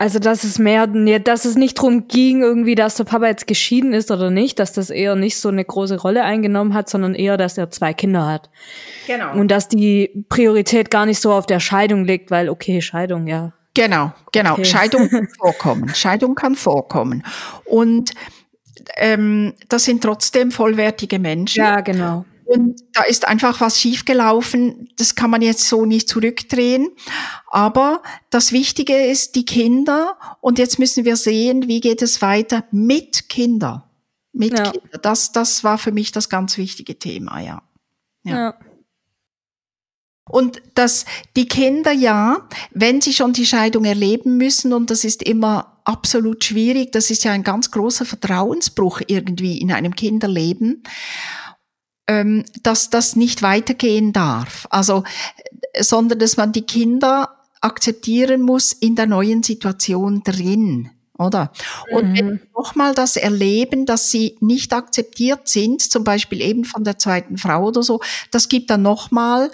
[0.04, 3.94] Also, dass es mehr, dass es nicht drum ging, irgendwie, dass der Papa jetzt geschieden
[3.94, 7.38] ist oder nicht, dass das eher nicht so eine große Rolle eingenommen hat, sondern eher,
[7.38, 8.50] dass er zwei Kinder hat.
[9.08, 9.34] Genau.
[9.34, 13.54] Und dass die Priorität gar nicht so auf der Scheidung liegt, weil, okay, Scheidung, ja.
[13.76, 14.52] Genau, genau.
[14.52, 14.66] Okay.
[14.66, 15.96] Scheidung kann vorkommen.
[15.96, 17.24] Scheidung kann vorkommen.
[17.64, 18.12] Und
[18.98, 21.60] ähm, das sind trotzdem vollwertige Menschen.
[21.60, 22.26] Ja, genau.
[22.46, 24.90] Und da ist einfach was schiefgelaufen.
[24.98, 26.90] Das kann man jetzt so nicht zurückdrehen.
[27.48, 30.18] Aber das Wichtige ist die Kinder.
[30.42, 33.90] Und jetzt müssen wir sehen, wie geht es weiter mit Kinder.
[34.34, 34.72] Mit Ja.
[34.72, 34.98] Kinder.
[35.02, 37.64] Das, das war für mich das ganz wichtige Thema, ja.
[38.24, 38.36] Ja.
[38.38, 38.56] Ja.
[40.30, 45.22] Und dass die Kinder ja, wenn sie schon die Scheidung erleben müssen, und das ist
[45.22, 50.84] immer absolut schwierig, das ist ja ein ganz großer Vertrauensbruch irgendwie in einem Kinderleben,
[52.08, 54.68] ähm, dass das nicht weitergehen darf.
[54.70, 55.04] Also,
[55.74, 57.30] äh, sondern dass man die Kinder
[57.62, 60.90] akzeptieren muss in der neuen Situation drin.
[61.18, 61.52] oder?
[61.92, 62.40] Und mhm.
[62.56, 67.68] nochmal das Erleben, dass sie nicht akzeptiert sind, zum Beispiel eben von der zweiten Frau
[67.68, 69.50] oder so, das gibt dann nochmal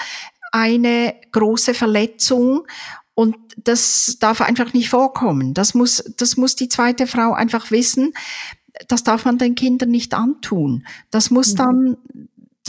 [0.51, 2.65] eine große Verletzung
[3.13, 5.53] und das darf einfach nicht vorkommen.
[5.53, 8.13] Das muss, das muss die zweite Frau einfach wissen.
[8.87, 10.85] Das darf man den Kindern nicht antun.
[11.11, 11.57] Das muss mhm.
[11.57, 11.97] dann,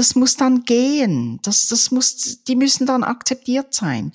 [0.00, 1.40] das muss dann gehen.
[1.42, 4.12] Das, das muss, die müssen dann akzeptiert sein.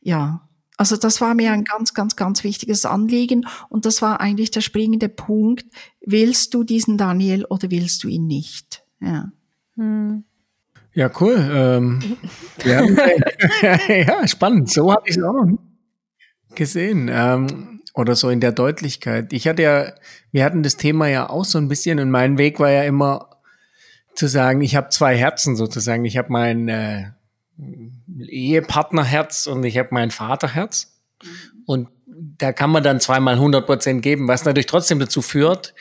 [0.00, 0.48] Ja.
[0.76, 4.60] Also das war mir ein ganz, ganz, ganz wichtiges Anliegen und das war eigentlich der
[4.60, 5.66] springende Punkt.
[6.00, 8.84] Willst du diesen Daniel oder willst du ihn nicht?
[9.00, 9.32] Ja.
[9.76, 10.24] Hm.
[10.92, 11.36] Ja, cool.
[11.52, 12.16] Ähm,
[12.64, 12.84] ja,
[13.88, 14.70] ja, spannend.
[14.70, 15.58] So habe ich es auch noch
[16.54, 17.10] gesehen.
[17.12, 19.32] Ähm, oder so in der Deutlichkeit.
[19.32, 19.92] Ich hatte ja,
[20.30, 23.33] wir hatten das Thema ja auch so ein bisschen und mein Weg war ja immer
[24.14, 26.04] zu sagen, ich habe zwei Herzen sozusagen.
[26.04, 27.10] Ich habe mein äh,
[28.18, 31.00] Ehepartnerherz und ich habe mein Vaterherz.
[31.66, 35.74] Und da kann man dann zweimal 100 Prozent geben, was natürlich trotzdem dazu führt,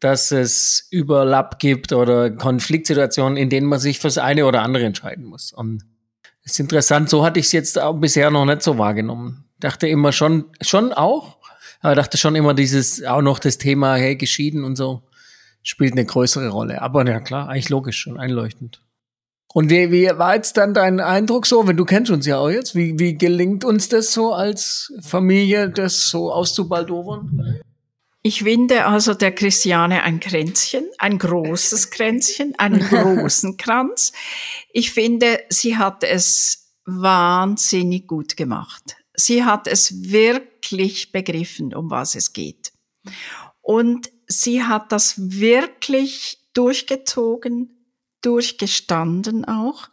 [0.00, 5.24] dass es Überlapp gibt oder Konfliktsituationen, in denen man sich fürs eine oder andere entscheiden
[5.24, 5.52] muss.
[5.52, 5.84] Und
[6.44, 9.44] es ist interessant, so hatte ich es jetzt auch bisher noch nicht so wahrgenommen.
[9.60, 11.38] Dachte immer schon, schon auch,
[11.80, 15.02] aber dachte schon immer dieses, auch noch das Thema, hey, geschieden und so,
[15.62, 16.82] spielt eine größere Rolle.
[16.82, 18.82] Aber ja klar, eigentlich logisch und einleuchtend.
[19.52, 22.50] Und wie, wie war jetzt dann dein Eindruck so, wenn du kennst uns ja auch
[22.50, 27.62] jetzt, wie, wie gelingt uns das so als Familie, das so auszubaldowern?
[28.22, 34.12] Ich winde also der Christiane ein Kränzchen, ein großes Kränzchen, einen großen Kranz.
[34.72, 38.96] Ich finde, sie hat es wahnsinnig gut gemacht.
[39.14, 42.72] Sie hat es wirklich begriffen, um was es geht.
[43.62, 47.70] Und sie hat das wirklich durchgezogen,
[48.22, 49.88] durchgestanden auch,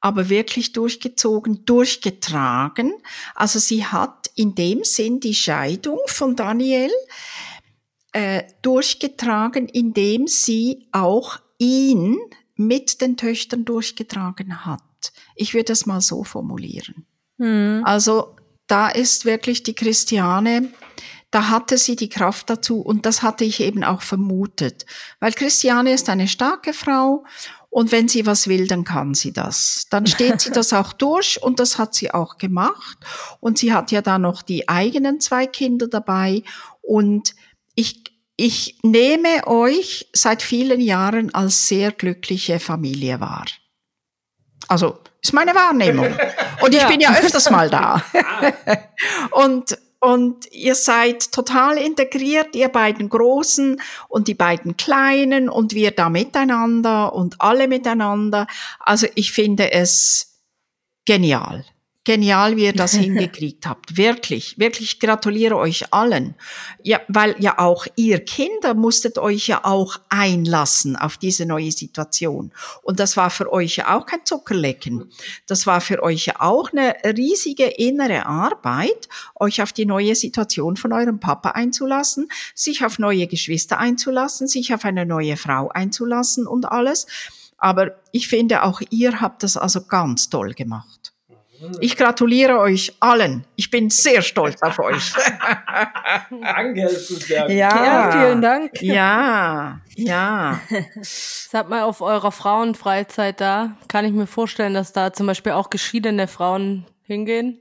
[0.00, 2.94] aber wirklich durchgezogen, durchgetragen.
[3.34, 6.90] Also sie hat in dem Sinn die Scheidung von Daniel
[8.12, 12.18] äh, durchgetragen, indem sie auch ihn
[12.56, 15.12] mit den Töchtern durchgetragen hat.
[15.34, 17.06] Ich würde es mal so formulieren.
[17.38, 17.82] Hm.
[17.84, 20.72] Also da ist wirklich die Christiane
[21.32, 24.86] da hatte sie die Kraft dazu und das hatte ich eben auch vermutet,
[25.18, 27.24] weil Christiane ist eine starke Frau
[27.70, 29.86] und wenn sie was will, dann kann sie das.
[29.90, 32.98] Dann steht sie das auch durch und das hat sie auch gemacht
[33.40, 36.42] und sie hat ja da noch die eigenen zwei Kinder dabei
[36.82, 37.34] und
[37.74, 38.04] ich
[38.36, 43.44] ich nehme euch seit vielen Jahren als sehr glückliche Familie wahr.
[44.68, 46.14] Also, ist meine Wahrnehmung.
[46.62, 46.88] Und ich ja.
[46.88, 48.02] bin ja öfters mal da.
[49.30, 55.92] und, und ihr seid total integriert, ihr beiden Großen und die beiden Kleinen und wir
[55.92, 58.48] da miteinander und alle miteinander.
[58.80, 60.40] Also ich finde es
[61.04, 61.64] genial.
[62.04, 63.96] Genial, wie ihr das hingekriegt habt.
[63.96, 66.34] Wirklich, wirklich gratuliere euch allen.
[66.82, 72.52] Ja, weil ja auch ihr Kinder musstet euch ja auch einlassen auf diese neue Situation.
[72.82, 75.12] Und das war für euch ja auch kein Zuckerlecken.
[75.46, 80.76] Das war für euch ja auch eine riesige innere Arbeit, euch auf die neue Situation
[80.76, 86.48] von eurem Papa einzulassen, sich auf neue Geschwister einzulassen, sich auf eine neue Frau einzulassen
[86.48, 87.06] und alles.
[87.58, 91.01] Aber ich finde, auch ihr habt das also ganz toll gemacht.
[91.80, 93.44] Ich gratuliere euch allen.
[93.56, 95.12] Ich bin sehr stolz auf euch.
[96.30, 96.90] Danke,
[97.28, 97.48] Ja.
[97.48, 98.82] ja, vielen Dank.
[98.82, 100.60] Ja, ja.
[101.02, 105.70] Sag mal, auf eurer Frauenfreizeit da, kann ich mir vorstellen, dass da zum Beispiel auch
[105.70, 107.60] geschiedene Frauen hingehen?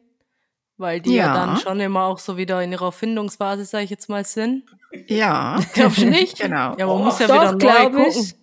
[0.77, 3.91] Weil die ja, ja dann schon immer auch so wieder in ihrer Findungsphase, sag ich
[3.91, 4.63] jetzt mal, sind.
[5.07, 5.59] Ja.
[5.73, 6.39] Glaubst du nicht?
[6.39, 6.75] Genau.
[6.77, 8.23] Ja, man oh, muss ja doch, wieder neu gucken.
[8.23, 8.40] Ich.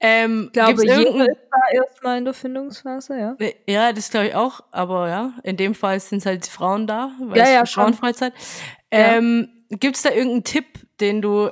[0.00, 3.36] Ähm, ich glaube, jeder ist da erstmal in der Findungsphase, ja.
[3.66, 7.38] Ja, das glaube ich auch, aber ja, in dem Fall sind halt Frauen da, weil
[7.38, 8.32] ja, ja, Frauenfreizeit.
[8.90, 9.76] Ähm, ja.
[9.78, 10.66] Gibt es da irgendeinen Tipp,
[11.00, 11.50] den du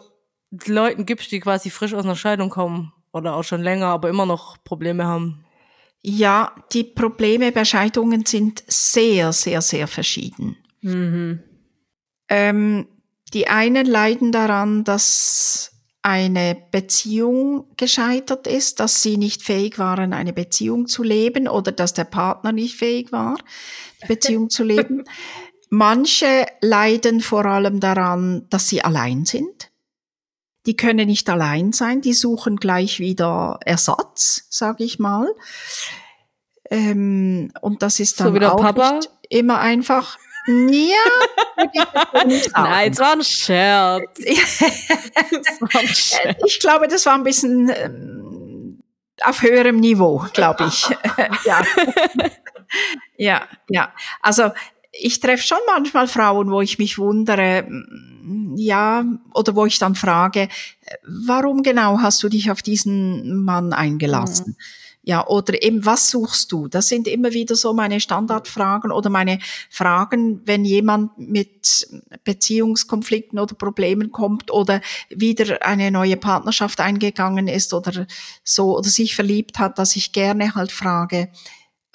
[0.66, 4.26] Leuten gibst, die quasi frisch aus einer Scheidung kommen oder auch schon länger, aber immer
[4.26, 5.44] noch Probleme haben?
[6.02, 10.57] Ja, die Probleme bei Scheidungen sind sehr, sehr, sehr verschieden.
[10.80, 11.43] Mhm.
[12.28, 12.88] Ähm,
[13.32, 15.72] die einen leiden daran, dass
[16.03, 21.94] eine Beziehung gescheitert ist, dass sie nicht fähig waren, eine Beziehung zu leben oder dass
[21.94, 23.36] der Partner nicht fähig war,
[24.03, 25.05] die Beziehung zu leben.
[25.70, 29.70] Manche leiden vor allem daran, dass sie allein sind.
[30.66, 35.28] Die können nicht allein sein, die suchen gleich wieder Ersatz, sage ich mal.
[36.70, 38.92] Ähm, und das ist dann so auch Papa?
[38.92, 40.18] nicht immer einfach.
[40.47, 40.97] Ja,
[42.62, 44.18] Nein, es war ein Scherz.
[45.61, 46.43] war ein Scherz.
[46.47, 48.82] Ich glaube, das war ein bisschen ähm,
[49.22, 50.88] auf höherem Niveau, glaube ich.
[51.45, 51.62] ja.
[53.16, 53.93] ja, ja.
[54.20, 54.51] Also
[54.90, 57.66] ich treffe schon manchmal Frauen, wo ich mich wundere,
[58.57, 60.49] ja, oder wo ich dann frage,
[61.07, 64.57] warum genau hast du dich auf diesen Mann eingelassen?
[64.59, 64.82] Mhm.
[65.05, 66.68] Ja, oder eben, was suchst du?
[66.68, 71.88] Das sind immer wieder so meine Standardfragen oder meine Fragen, wenn jemand mit
[72.22, 74.80] Beziehungskonflikten oder Problemen kommt oder
[75.11, 78.07] wieder eine neue Partnerschaft eingegangen ist oder
[78.44, 81.32] so oder sich verliebt hat, dass ich gerne halt frage,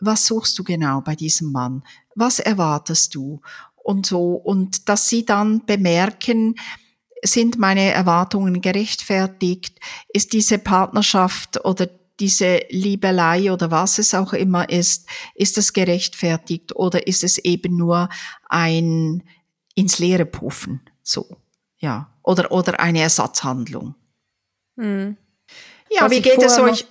[0.02, 1.84] was suchst du genau bei diesem Mann?
[2.14, 3.40] Was erwartest du?
[3.78, 6.56] Und so, und dass sie dann bemerken,
[7.24, 9.80] sind meine Erwartungen gerechtfertigt?
[10.10, 11.90] Ist diese Partnerschaft oder
[12.20, 17.78] diese Liebelei oder was es auch immer ist, ist das gerechtfertigt oder ist es eben
[17.78, 18.10] nur
[18.50, 19.24] ein
[19.76, 21.38] ins Leere puffen, so,
[21.78, 23.94] ja, oder, oder eine Ersatzhandlung.
[24.76, 25.18] Hm.
[25.92, 26.88] Ja, Was wie geht es euch?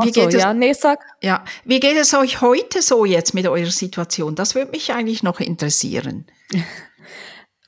[0.00, 1.00] Wie geht so, es, ja, nee, sag.
[1.22, 4.34] Ja, wie geht es euch heute so jetzt mit eurer Situation?
[4.34, 6.26] Das würde mich eigentlich noch interessieren.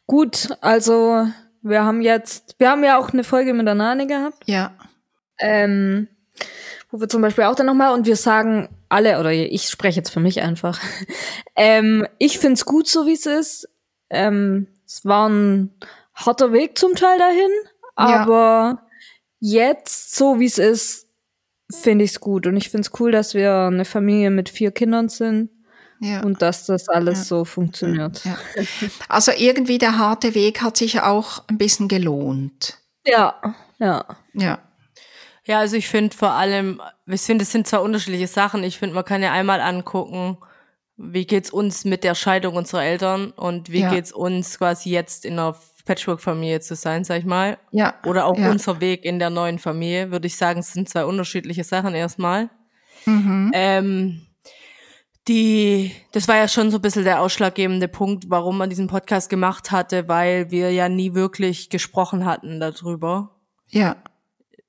[0.07, 1.27] Gut, also
[1.63, 4.43] wir haben jetzt, wir haben ja auch eine Folge mit der Nani gehabt.
[4.47, 4.75] Ja.
[5.39, 6.09] Ähm,
[6.91, 10.11] wo wir zum Beispiel auch dann nochmal und wir sagen alle, oder ich spreche jetzt
[10.11, 10.81] für mich einfach,
[11.57, 13.69] ähm, ich find's gut, so wie es ist.
[14.11, 15.73] Ähm, es war ein
[16.15, 17.51] harter Weg zum Teil dahin,
[17.95, 18.83] aber
[19.41, 19.69] ja.
[19.71, 21.07] jetzt, so wie es ist,
[21.71, 22.47] finde ich's gut.
[22.47, 25.51] Und ich find's cool, dass wir eine Familie mit vier Kindern sind.
[26.01, 26.23] Ja.
[26.23, 27.25] Und dass das alles ja.
[27.25, 28.23] so funktioniert.
[29.09, 32.79] Also irgendwie der harte Weg hat sich auch ein bisschen gelohnt.
[33.05, 33.35] Ja,
[33.79, 34.07] ja.
[34.33, 34.59] Ja.
[35.47, 38.63] Ja, also ich finde vor allem, ich finde, es sind zwei unterschiedliche Sachen.
[38.63, 40.39] Ich finde, man kann ja einmal angucken,
[40.97, 43.91] wie geht's uns mit der Scheidung unserer Eltern und wie ja.
[43.91, 47.59] geht's uns quasi jetzt in einer Patchwork-Familie zu sein, sag ich mal.
[47.73, 47.95] Ja.
[48.05, 48.51] Oder auch ja.
[48.51, 52.51] unser Weg in der neuen Familie, würde ich sagen, es sind zwei unterschiedliche Sachen erstmal.
[53.07, 53.51] Mhm.
[53.55, 54.27] Ähm,
[55.27, 59.31] die, das war ja schon so ein bisschen der ausschlaggebende Punkt, warum man diesen Podcast
[59.31, 63.37] gemacht hatte, weil wir ja nie wirklich gesprochen hatten darüber.
[63.69, 63.97] Ja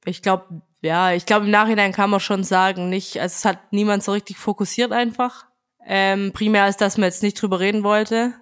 [0.05, 3.71] ich glaube, ja, ich glaube im Nachhinein kann man schon sagen, nicht, also es hat
[3.71, 5.45] niemand so richtig fokussiert einfach.
[5.85, 8.33] Ähm, primär ist, dass man jetzt nicht drüber reden wollte.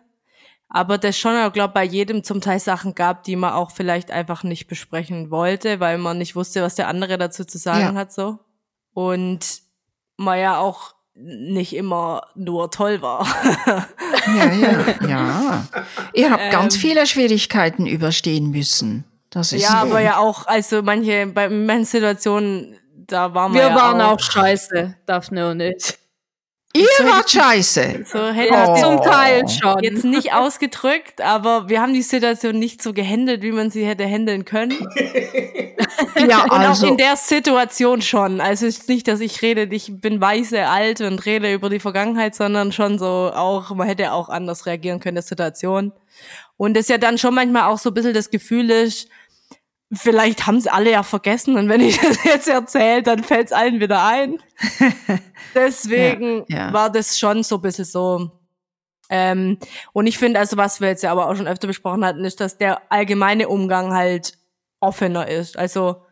[0.70, 4.12] Aber das schon, ich glaube, bei jedem zum Teil Sachen gab, die man auch vielleicht
[4.12, 7.94] einfach nicht besprechen wollte, weil man nicht wusste, was der andere dazu zu sagen ja.
[7.96, 8.38] hat, so.
[8.94, 9.62] Und
[10.18, 13.26] man ja auch nicht immer nur toll war.
[14.28, 15.68] ja, ja, ja.
[16.14, 19.09] Ihr habt ähm, ganz viele Schwierigkeiten überstehen müssen.
[19.30, 23.62] Das ist ja, aber ja auch, also manche, bei manchen Situationen, da waren wir.
[23.62, 26.00] Wir ja waren auch, auch scheiße, Daphne und ich.
[26.76, 28.06] Ihr so wart scheiße.
[28.06, 28.76] So hätte oh.
[28.76, 29.82] zum Teil schon.
[29.82, 34.06] Jetzt nicht ausgedrückt, aber wir haben die Situation nicht so gehandelt, wie man sie hätte
[34.06, 34.74] handeln können.
[36.30, 36.86] ja, und also.
[36.86, 38.40] auch in der Situation schon.
[38.40, 41.80] Also es ist nicht, dass ich rede, ich bin weise, alt und rede über die
[41.80, 45.92] Vergangenheit, sondern schon so auch, man hätte auch anders reagieren können in der Situation.
[46.60, 49.08] Und es ja dann schon manchmal auch so ein bisschen das Gefühl ist,
[49.94, 53.54] vielleicht haben es alle ja vergessen und wenn ich das jetzt erzähle, dann fällt es
[53.54, 54.40] allen wieder ein.
[55.56, 56.74] Deswegen ja, ja.
[56.74, 58.32] war das schon so ein bisschen so.
[59.10, 59.58] Ähm,
[59.94, 62.42] und ich finde, also was wir jetzt ja aber auch schon öfter besprochen hatten, ist,
[62.42, 64.34] dass der allgemeine Umgang halt
[64.82, 65.58] offener ist.
[65.58, 66.04] Also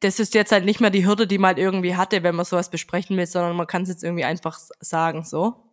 [0.00, 2.44] das ist jetzt halt nicht mehr die Hürde, die man halt irgendwie hatte, wenn man
[2.44, 5.65] sowas besprechen will, sondern man kann es jetzt irgendwie einfach sagen, so.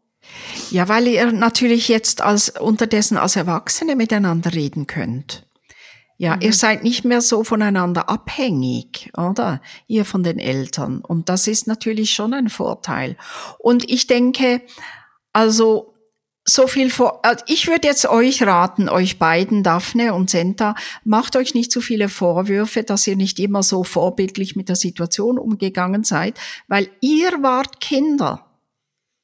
[0.71, 5.45] Ja, weil ihr natürlich jetzt als unterdessen als Erwachsene miteinander reden könnt.
[6.17, 6.41] Ja, mhm.
[6.41, 9.61] ihr seid nicht mehr so voneinander abhängig, oder?
[9.87, 10.99] Ihr von den Eltern.
[10.99, 13.17] Und das ist natürlich schon ein Vorteil.
[13.59, 14.61] Und ich denke,
[15.33, 15.93] also,
[16.45, 21.35] so viel vor, also ich würde jetzt euch raten, euch beiden, Daphne und Senta, macht
[21.35, 26.03] euch nicht zu viele Vorwürfe, dass ihr nicht immer so vorbildlich mit der Situation umgegangen
[26.03, 28.52] seid, weil ihr wart Kinder.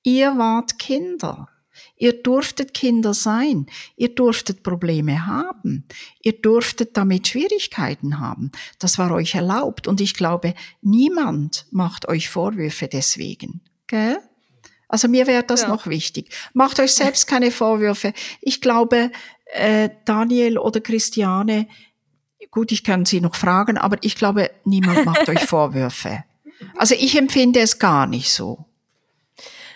[0.03, 1.49] Ihr wart Kinder.
[1.95, 3.67] Ihr durftet Kinder sein.
[3.95, 5.85] Ihr durftet Probleme haben.
[6.21, 8.51] Ihr durftet damit Schwierigkeiten haben.
[8.79, 9.87] Das war euch erlaubt.
[9.87, 13.61] Und ich glaube, niemand macht euch Vorwürfe deswegen.
[13.87, 14.17] Gell?
[14.87, 15.67] Also mir wäre das ja.
[15.67, 16.33] noch wichtig.
[16.53, 18.13] Macht euch selbst keine Vorwürfe.
[18.41, 19.11] Ich glaube,
[19.53, 21.67] äh, Daniel oder Christiane,
[22.49, 26.23] gut, ich kann sie noch fragen, aber ich glaube, niemand macht euch Vorwürfe.
[26.75, 28.65] Also ich empfinde es gar nicht so.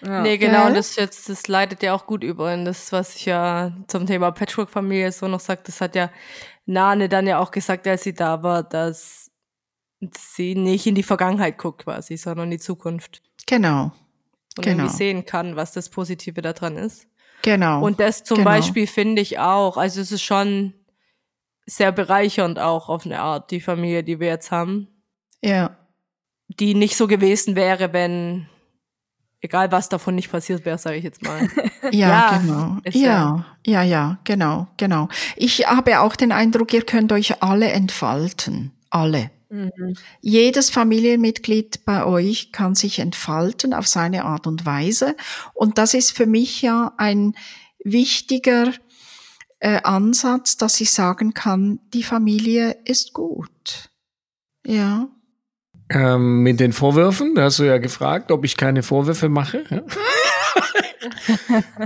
[0.06, 0.22] Ja.
[0.22, 0.74] Nee, genau, ja.
[0.74, 4.32] das jetzt, das leitet ja auch gut über in das, was ich ja zum Thema
[4.32, 5.68] Patchwork-Familie so noch sagt.
[5.68, 6.10] Das hat ja
[6.66, 9.32] Nane dann ja auch gesagt, als sie da war, dass
[10.18, 13.22] sie nicht in die Vergangenheit guckt quasi, sondern in die Zukunft.
[13.46, 13.92] Genau.
[14.58, 14.84] Und genau.
[14.84, 17.08] irgendwie sehen kann, was das Positive daran ist.
[17.42, 17.84] Genau.
[17.84, 18.50] Und das zum genau.
[18.50, 20.74] Beispiel finde ich auch, also es ist schon
[21.66, 24.88] sehr bereichernd auch auf eine Art, die Familie, die wir jetzt haben.
[25.42, 25.78] Ja.
[26.48, 28.50] Die nicht so gewesen wäre, wenn
[29.44, 31.48] Egal, was davon nicht passiert wäre, sage ich jetzt mal.
[31.92, 32.78] Ja, Ja, genau.
[32.92, 35.10] Ja, ja, ja, genau, genau.
[35.36, 38.72] Ich habe auch den Eindruck, ihr könnt euch alle entfalten.
[38.90, 39.32] Alle.
[40.22, 45.16] Jedes Familienmitglied bei euch kann sich entfalten auf seine Art und Weise.
[45.54, 47.36] Und das ist für mich ja ein
[47.84, 48.72] wichtiger
[49.60, 53.90] äh, Ansatz, dass ich sagen kann, die Familie ist gut.
[54.66, 55.10] Ja.
[55.90, 59.64] Ähm, mit den Vorwürfen, da hast du ja gefragt, ob ich keine Vorwürfe mache.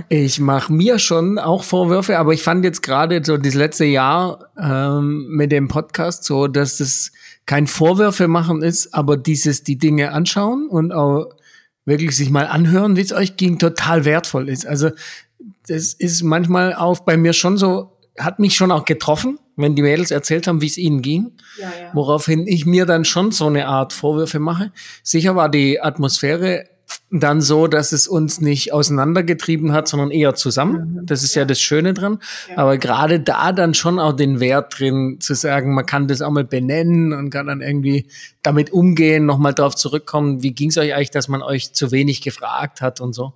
[0.09, 4.49] Ich mache mir schon auch Vorwürfe, aber ich fand jetzt gerade so das letzte Jahr
[4.59, 7.11] ähm, mit dem Podcast so, dass es
[7.45, 11.29] kein Vorwürfe machen ist, aber dieses die Dinge anschauen und auch
[11.85, 14.67] wirklich sich mal anhören, wie es euch ging, total wertvoll ist.
[14.67, 14.91] Also
[15.67, 19.81] das ist manchmal auch bei mir schon so, hat mich schon auch getroffen, wenn die
[19.81, 21.31] Mädels erzählt haben, wie es ihnen ging.
[21.93, 24.71] Woraufhin ich mir dann schon so eine Art Vorwürfe mache.
[25.03, 26.65] Sicher war die Atmosphäre
[27.09, 31.01] dann so, dass es uns nicht auseinandergetrieben hat, sondern eher zusammen.
[31.05, 32.19] Das ist ja, das Schöne dran.
[32.55, 36.31] Aber gerade da dann schon auch den Wert drin zu sagen, man kann das auch
[36.31, 38.07] mal benennen und kann dann irgendwie
[38.43, 42.21] damit umgehen, nochmal drauf zurückkommen, wie ging es euch eigentlich, dass man euch zu wenig
[42.21, 43.33] gefragt hat und so.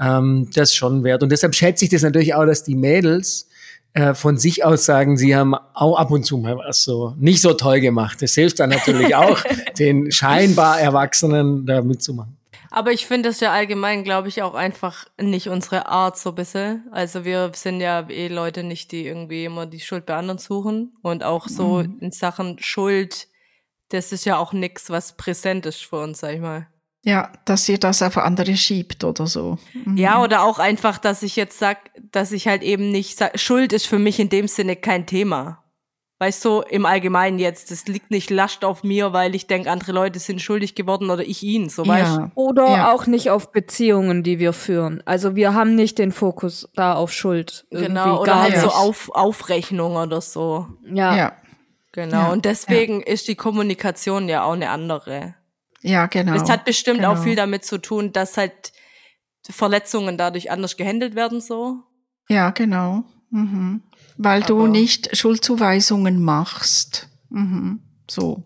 [0.00, 1.22] Ähm, das ist schon wert.
[1.22, 3.48] Und deshalb schätze ich das natürlich auch, dass die Mädels
[3.94, 7.42] äh, von sich aus sagen, sie haben auch ab und zu mal was so nicht
[7.42, 8.22] so toll gemacht.
[8.22, 9.42] Das hilft dann natürlich auch,
[9.78, 12.38] den scheinbar Erwachsenen da mitzumachen.
[12.70, 16.34] Aber ich finde das ja allgemein, glaube ich, auch einfach nicht unsere Art so ein
[16.36, 16.88] bisschen.
[16.90, 20.96] Also wir sind ja eh Leute nicht, die irgendwie immer die Schuld bei anderen suchen.
[21.02, 23.28] Und auch so in Sachen Schuld,
[23.90, 26.66] das ist ja auch nix, was präsent ist für uns, sag ich mal.
[27.04, 29.58] Ja, dass ihr das auf andere schiebt oder so.
[29.72, 29.96] Mhm.
[29.96, 31.78] Ja, oder auch einfach, dass ich jetzt sag,
[32.12, 35.58] dass ich halt eben nicht sag, Schuld ist für mich in dem Sinne kein Thema.
[36.20, 39.90] Weißt du, im Allgemeinen jetzt, das liegt nicht lascht auf mir, weil ich denke, andere
[39.90, 42.20] Leute sind schuldig geworden oder ich ihnen, so weißt du.
[42.20, 42.30] Ja.
[42.36, 42.92] Oder Ja.
[42.92, 45.02] auch nicht auf Beziehungen, die wir führen.
[45.04, 47.66] Also wir haben nicht den Fokus da auf Schuld.
[47.72, 48.62] Genau, Irgendwie oder gar halt nicht.
[48.62, 50.68] so auf, Aufrechnung oder so.
[50.86, 51.16] Ja.
[51.16, 51.32] Ja,
[51.90, 52.16] Genau.
[52.26, 55.34] Ja, Und deswegen ist die Kommunikation ja auch eine andere.
[55.82, 56.34] Ja, genau.
[56.34, 57.22] Es hat bestimmt auch genau.
[57.22, 58.72] viel damit zu tun, dass halt
[59.48, 61.82] Verletzungen dadurch anders gehandelt werden, so.
[62.28, 63.04] Ja, genau.
[63.30, 63.82] Mhm.
[64.16, 67.08] Weil du Aber- nicht Schuldzuweisungen machst.
[67.30, 67.80] Mhm.
[68.08, 68.44] So.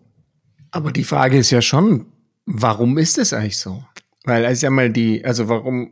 [0.71, 2.07] Aber die Frage ist ja schon,
[2.45, 3.83] warum ist es eigentlich so?
[4.23, 5.91] Weil es ist ja mal die, also warum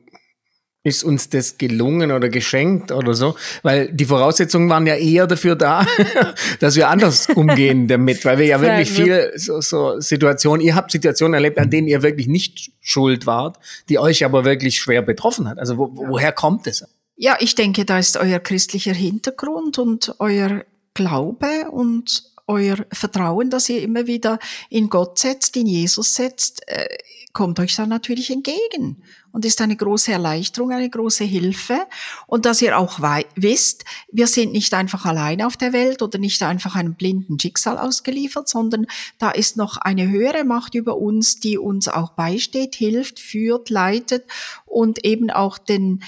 [0.85, 3.35] ist uns das gelungen oder geschenkt oder so?
[3.63, 5.85] Weil die Voraussetzungen waren ja eher dafür da,
[6.59, 10.91] dass wir anders umgehen damit, weil wir ja wirklich viel so, so Situationen, ihr habt
[10.91, 13.57] Situationen erlebt, an denen ihr wirklich nicht schuld wart,
[13.89, 15.57] die euch aber wirklich schwer betroffen hat.
[15.57, 16.85] Also wo, woher kommt es?
[17.17, 20.63] Ja, ich denke, da ist euer christlicher Hintergrund und euer
[20.93, 24.37] Glaube und euer Vertrauen, das ihr immer wieder
[24.69, 26.85] in Gott setzt, in Jesus setzt, äh,
[27.33, 29.01] kommt euch dann natürlich entgegen
[29.35, 31.87] und ist eine große Erleichterung, eine große Hilfe.
[32.25, 33.01] Und dass ihr auch
[33.35, 37.77] wisst, wir sind nicht einfach allein auf der Welt oder nicht einfach einem blinden Schicksal
[37.77, 38.87] ausgeliefert, sondern
[39.19, 44.23] da ist noch eine höhere Macht über uns, die uns auch beisteht, hilft, führt, leitet
[44.65, 46.01] und eben auch den,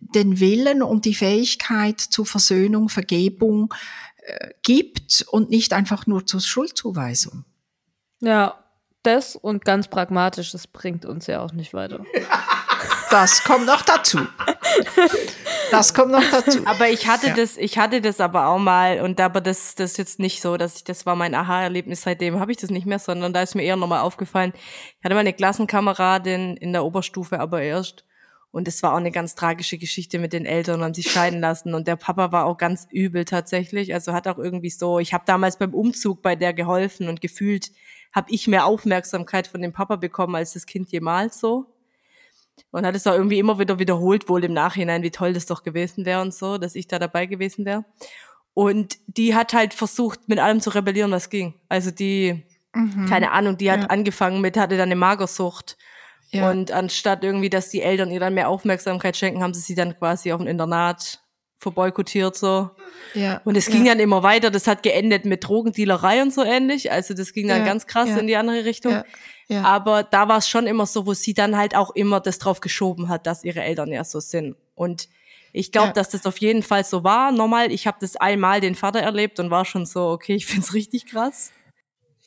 [0.00, 3.74] den Willen und die Fähigkeit zur Versöhnung, Vergebung
[4.22, 7.44] äh, gibt und nicht einfach nur zur Schuldzuweisung.
[8.20, 8.64] Ja,
[9.02, 12.02] das und ganz pragmatisch, das bringt uns ja auch nicht weiter.
[13.12, 14.20] Das kommt noch dazu.
[15.70, 16.60] Das kommt noch dazu.
[16.64, 17.34] Aber ich hatte Ja.
[17.34, 20.56] das, ich hatte das aber auch mal und aber das, das ist jetzt nicht so,
[20.56, 22.02] dass ich, das war mein Aha-Erlebnis.
[22.02, 24.52] Seitdem habe ich das nicht mehr, sondern da ist mir eher nochmal aufgefallen.
[24.98, 28.04] Ich hatte mal eine Klassenkameradin in der Oberstufe, aber erst.
[28.50, 31.72] Und es war auch eine ganz tragische Geschichte mit den Eltern, haben sich scheiden lassen.
[31.74, 33.94] Und der Papa war auch ganz übel tatsächlich.
[33.94, 37.70] Also hat auch irgendwie so, ich habe damals beim Umzug bei der geholfen und gefühlt
[38.14, 41.66] habe ich mehr Aufmerksamkeit von dem Papa bekommen als das Kind jemals so.
[42.70, 45.62] Und hat es auch irgendwie immer wieder wiederholt, wohl im Nachhinein, wie toll das doch
[45.62, 47.84] gewesen wäre und so, dass ich da dabei gewesen wäre.
[48.54, 51.54] Und die hat halt versucht, mit allem zu rebellieren, was ging.
[51.68, 52.44] Also die,
[53.08, 53.86] keine Ahnung, die hat Ja.
[53.88, 55.76] angefangen mit, hatte dann eine Magersucht.
[56.30, 56.50] Ja.
[56.50, 59.98] Und anstatt irgendwie, dass die Eltern ihr dann mehr Aufmerksamkeit schenken, haben sie sie dann
[59.98, 61.20] quasi auf ein Internat
[61.58, 62.70] verboykottiert so.
[63.14, 63.74] ja, Und es ja.
[63.74, 64.50] ging dann immer weiter.
[64.50, 66.90] Das hat geendet mit Drogendealerei und so ähnlich.
[66.90, 68.16] Also das ging dann Ja, ganz krass ja.
[68.18, 69.02] in die andere Richtung.
[69.52, 69.64] Ja.
[69.64, 72.60] Aber da war es schon immer so, wo sie dann halt auch immer das drauf
[72.60, 74.56] geschoben hat, dass ihre Eltern ja so sind.
[74.74, 75.08] Und
[75.52, 75.92] ich glaube, Ja.
[75.92, 77.30] dass das auf jeden Fall so war.
[77.32, 80.72] Normal, ich habe das einmal den Vater erlebt und war schon so, okay, ich find's
[80.74, 81.52] richtig krass.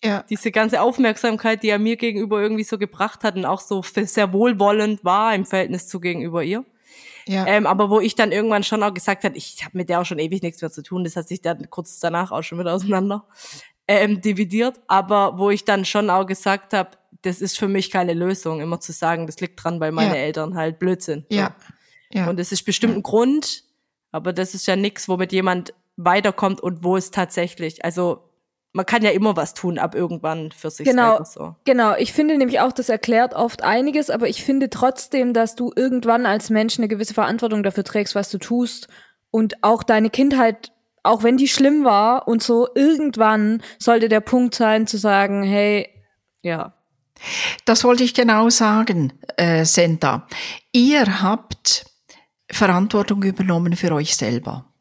[0.03, 0.23] ja.
[0.30, 4.32] Diese ganze Aufmerksamkeit, die er mir gegenüber irgendwie so gebracht hat und auch so sehr
[4.34, 6.63] wohlwollend war im Verhältnis zu gegenüber ihr.
[7.28, 7.47] ja.
[7.47, 10.05] Ähm, aber wo ich dann irgendwann schon auch gesagt habe, ich habe mit der auch
[10.05, 12.73] schon ewig nichts mehr zu tun, das hat sich dann kurz danach auch schon wieder
[12.76, 13.26] auseinander
[13.88, 14.80] ähm, dividiert.
[14.88, 16.91] Aber wo ich dann schon auch gesagt habe,
[17.26, 20.21] das ist für mich keine Lösung, immer zu sagen, das liegt dran, weil meine Ja.
[20.21, 21.26] Eltern halt blöd sind.
[21.30, 21.38] So.
[21.38, 21.55] Ja.
[22.11, 22.30] ja.
[22.30, 23.63] Und es ist bestimmt ein Grund,
[24.11, 28.21] aber das ist ja nichts, womit jemand weiterkommt und wo es tatsächlich, also
[28.73, 31.11] man kann ja immer was tun ab irgendwann für sich Genau.
[31.11, 31.55] selber so.
[31.63, 35.71] Genau, ich finde nämlich auch, das erklärt oft einiges, aber ich finde trotzdem, dass du
[35.76, 38.89] irgendwann als Mensch eine gewisse Verantwortung dafür trägst, was du tust
[39.32, 40.73] und auch deine Kindheit,
[41.03, 45.88] auch wenn die schlimm war und so, irgendwann sollte der Punkt sein zu sagen, hey,
[46.41, 46.73] ja,
[47.66, 50.28] Das wollte ich genau sagen, äh, Senta.
[50.72, 51.86] Ihr habt
[52.51, 54.72] Verantwortung übernommen für euch selber.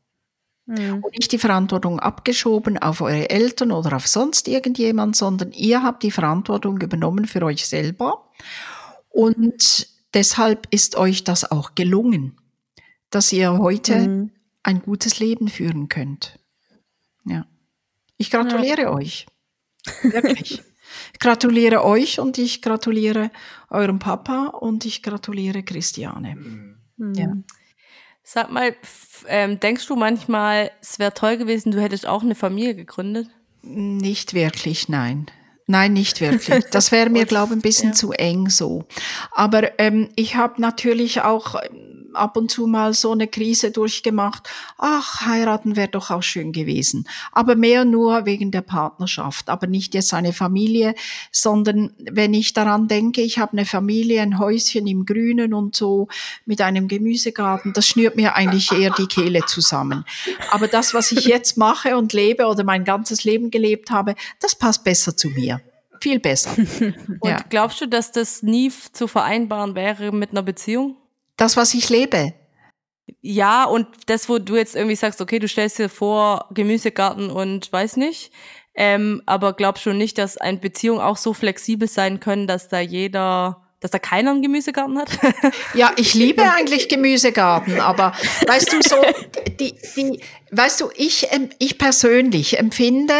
[0.66, 6.03] Und nicht die Verantwortung abgeschoben auf eure Eltern oder auf sonst irgendjemand, sondern ihr habt
[6.03, 8.30] die Verantwortung übernommen für euch selber.
[9.11, 12.39] Und deshalb ist euch das auch gelungen,
[13.11, 14.30] dass ihr heute Mhm.
[14.62, 16.39] ein gutes Leben führen könnt.
[17.26, 17.47] Ja.
[18.16, 19.26] Ich gratuliere euch.
[20.03, 20.62] Wirklich.
[21.14, 23.30] Ich gratuliere euch und ich gratuliere
[23.70, 26.36] eurem Papa und ich gratuliere Christiane.
[26.98, 27.32] Ja.
[28.22, 28.74] Sag mal,
[29.28, 33.28] ähm, denkst du manchmal, es wäre toll gewesen, du hättest auch eine Familie gegründet?
[33.62, 35.26] Nicht wirklich, nein.
[35.66, 36.64] Nein, nicht wirklich.
[36.72, 38.84] Das wäre mir, glaube ich, ein bisschen zu eng so.
[39.30, 44.48] Aber ähm, ich habe natürlich auch ähm, ab und zu mal so eine Krise durchgemacht.
[44.78, 47.06] Ach, heiraten wäre doch auch schön gewesen.
[47.32, 49.48] Aber mehr nur wegen der Partnerschaft.
[49.48, 50.94] Aber nicht jetzt eine Familie,
[51.30, 56.08] sondern wenn ich daran denke, ich habe eine Familie, ein Häuschen im Grünen und so
[56.46, 60.04] mit einem Gemüsegarten, das schnürt mir eigentlich eher die Kehle zusammen.
[60.50, 64.54] Aber das, was ich jetzt mache und lebe oder mein ganzes Leben gelebt habe, das
[64.54, 65.60] passt besser zu mir.
[66.00, 66.54] Viel besser.
[67.20, 67.38] Und ja.
[67.48, 70.96] glaubst du, dass das nie zu vereinbaren wäre mit einer Beziehung?
[71.37, 72.32] Das, was ich lebe.
[73.20, 77.70] Ja, und das, wo du jetzt irgendwie sagst, okay, du stellst dir vor, Gemüsegarten und
[77.72, 78.32] weiß nicht.
[78.74, 82.80] Ähm, aber glaubst du nicht, dass eine Beziehung auch so flexibel sein können, dass da
[82.80, 85.11] jeder, dass da keiner einen Gemüsegarten hat?
[85.74, 88.12] Ja, ich liebe eigentlich Gemüsegarten, aber
[88.47, 88.97] weißt du so,
[89.61, 90.20] die, die,
[90.51, 93.14] weißt du, ich, em- ich persönlich empfinde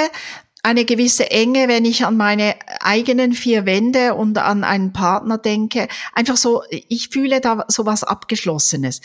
[0.65, 5.89] eine gewisse Enge, wenn ich an meine eigenen vier Wände und an einen Partner denke.
[6.15, 9.03] Einfach so, ich fühle da so was Abgeschlossenes.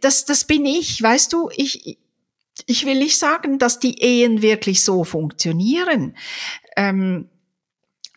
[0.00, 1.98] Das, das bin ich, weißt du, ich,
[2.66, 6.16] ich will nicht sagen, dass die Ehen wirklich so funktionieren.
[6.76, 7.28] Ähm,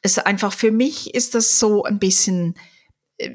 [0.04, 2.54] es einfach für mich ist das so ein bisschen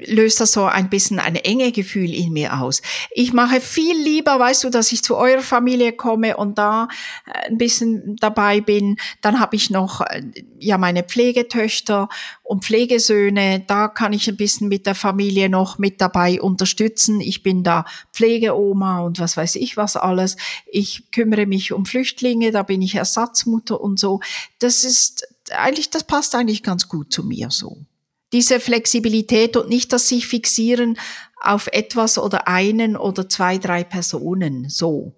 [0.05, 2.81] löst das so ein bisschen ein enge Gefühl in mir aus.
[3.11, 6.87] Ich mache viel lieber, weißt du, dass ich zu eurer Familie komme und da
[7.25, 8.97] äh, ein bisschen dabei bin.
[9.21, 10.23] Dann habe ich noch äh,
[10.59, 12.09] ja meine Pflegetöchter
[12.43, 13.63] und Pflegesöhne.
[13.67, 17.21] Da kann ich ein bisschen mit der Familie noch mit dabei unterstützen.
[17.21, 20.37] Ich bin da Pflegeoma und was weiß ich was alles.
[20.65, 24.19] Ich kümmere mich um Flüchtlinge, da bin ich Ersatzmutter und so.
[24.59, 27.85] Das ist eigentlich, das passt eigentlich ganz gut zu mir so
[28.31, 30.97] diese Flexibilität und nicht das sich fixieren
[31.41, 34.69] auf etwas oder einen oder zwei, drei Personen.
[34.69, 35.13] So.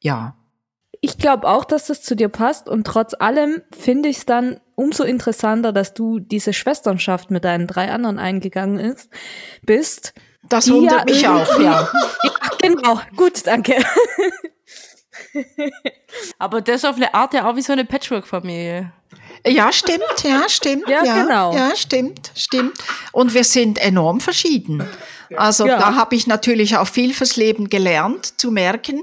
[0.00, 0.36] Ja.
[1.02, 4.60] Ich glaube auch, dass das zu dir passt und trotz allem finde ich es dann
[4.74, 9.10] umso interessanter, dass du diese Schwesternschaft mit deinen drei anderen eingegangen ist,
[9.62, 10.14] bist.
[10.48, 11.88] Das wundert ja mich auch, ja.
[12.22, 13.00] Ja, genau.
[13.16, 13.76] Gut, danke.
[16.38, 18.92] aber das ist auf eine Art ja auch wie so eine Patchwork-Familie.
[19.46, 20.88] Ja, stimmt, ja, stimmt.
[20.88, 21.54] Ja, genau.
[21.54, 22.78] Ja, stimmt, stimmt.
[23.12, 24.86] Und wir sind enorm verschieden.
[25.36, 25.78] Also Ja.
[25.78, 29.02] da habe ich natürlich auch viel fürs Leben gelernt, zu merken,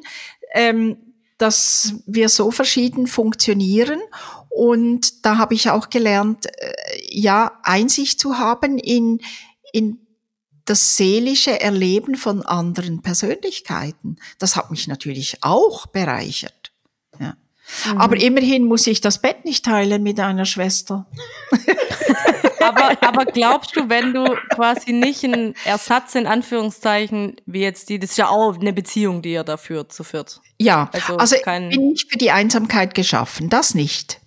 [0.53, 0.97] ähm,
[1.38, 3.99] dass wir so verschieden funktionieren.
[4.49, 6.73] Und da habe ich auch gelernt, äh,
[7.09, 9.19] ja, Einsicht zu haben in,
[9.71, 9.99] in
[10.65, 14.17] das seelische Erleben von anderen Persönlichkeiten.
[14.39, 16.66] Das hat mich natürlich auch bereichert.
[17.86, 17.97] Ja.
[17.97, 21.05] Aber immerhin muss ich das Bett nicht teilen mit einer Schwester.
[22.59, 27.99] Aber, aber glaubst du, wenn du quasi nicht einen Ersatz in Anführungszeichen, wie jetzt die,
[27.99, 30.41] das ist ja auch eine Beziehung, die ihr da führt, zu viert.
[30.59, 34.20] Ja, Also also, ich bin nicht für die Einsamkeit geschaffen, das nicht.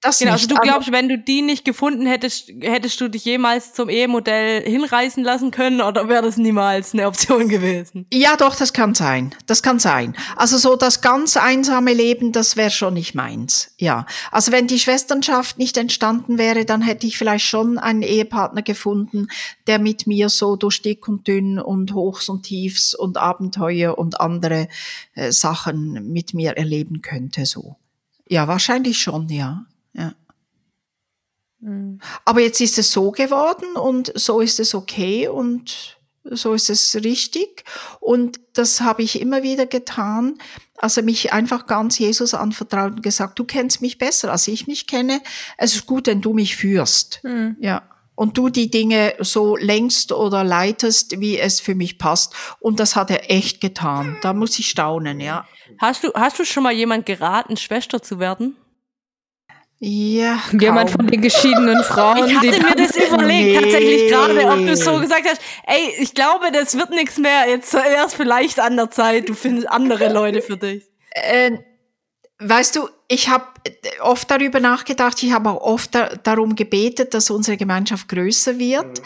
[0.00, 0.42] Das Genau, nicht.
[0.44, 4.62] also du glaubst, wenn du die nicht gefunden hättest, hättest du dich jemals zum Ehemodell
[4.62, 8.06] hinreißen lassen können oder wäre das niemals eine Option gewesen?
[8.12, 9.34] Ja, doch, das kann sein.
[9.46, 10.14] Das kann sein.
[10.36, 13.74] Also so das ganz einsame Leben, das wäre schon nicht meins.
[13.78, 14.06] Ja.
[14.30, 19.26] Also wenn die Schwesternschaft nicht entstanden wäre, dann hätte ich vielleicht schon einen Ehepartner gefunden,
[19.66, 24.20] der mit mir so durch dick und dünn und Hochs und Tiefs und Abenteuer und
[24.20, 24.68] andere
[25.14, 27.76] äh, Sachen mit mir erleben könnte, so.
[28.28, 29.64] Ja, wahrscheinlich schon, ja.
[29.92, 30.14] Ja.
[32.24, 36.94] Aber jetzt ist es so geworden und so ist es okay und so ist es
[36.96, 37.64] richtig.
[38.00, 40.38] Und das habe ich immer wieder getan.
[40.76, 44.86] Also mich einfach ganz Jesus anvertraut und gesagt, du kennst mich besser, als ich mich
[44.86, 45.20] kenne.
[45.56, 47.20] Es ist gut, wenn du mich führst.
[47.22, 47.56] Hm.
[47.58, 47.82] Ja,
[48.18, 52.34] und du die Dinge so längst oder leitest, wie es für mich passt.
[52.58, 54.16] Und das hat er echt getan.
[54.22, 55.46] Da muss ich staunen, ja.
[55.78, 58.56] Hast du, hast du schon mal jemand geraten, Schwester zu werden?
[59.80, 60.40] Ja.
[60.58, 60.98] Jemand kaum.
[61.00, 63.54] von den geschiedenen Frauen, Ich hatte die mir das überlegt, Nee.
[63.60, 67.72] tatsächlich gerade, ob du so gesagt hast, ey, ich glaube, das wird nichts mehr, jetzt
[67.74, 70.82] wäre es vielleicht an der Zeit, du findest andere Leute für dich.
[71.12, 71.52] Äh,
[72.40, 73.44] weißt du, ich habe
[74.00, 79.00] oft darüber nachgedacht, ich habe auch oft da, darum gebetet, dass unsere Gemeinschaft größer wird.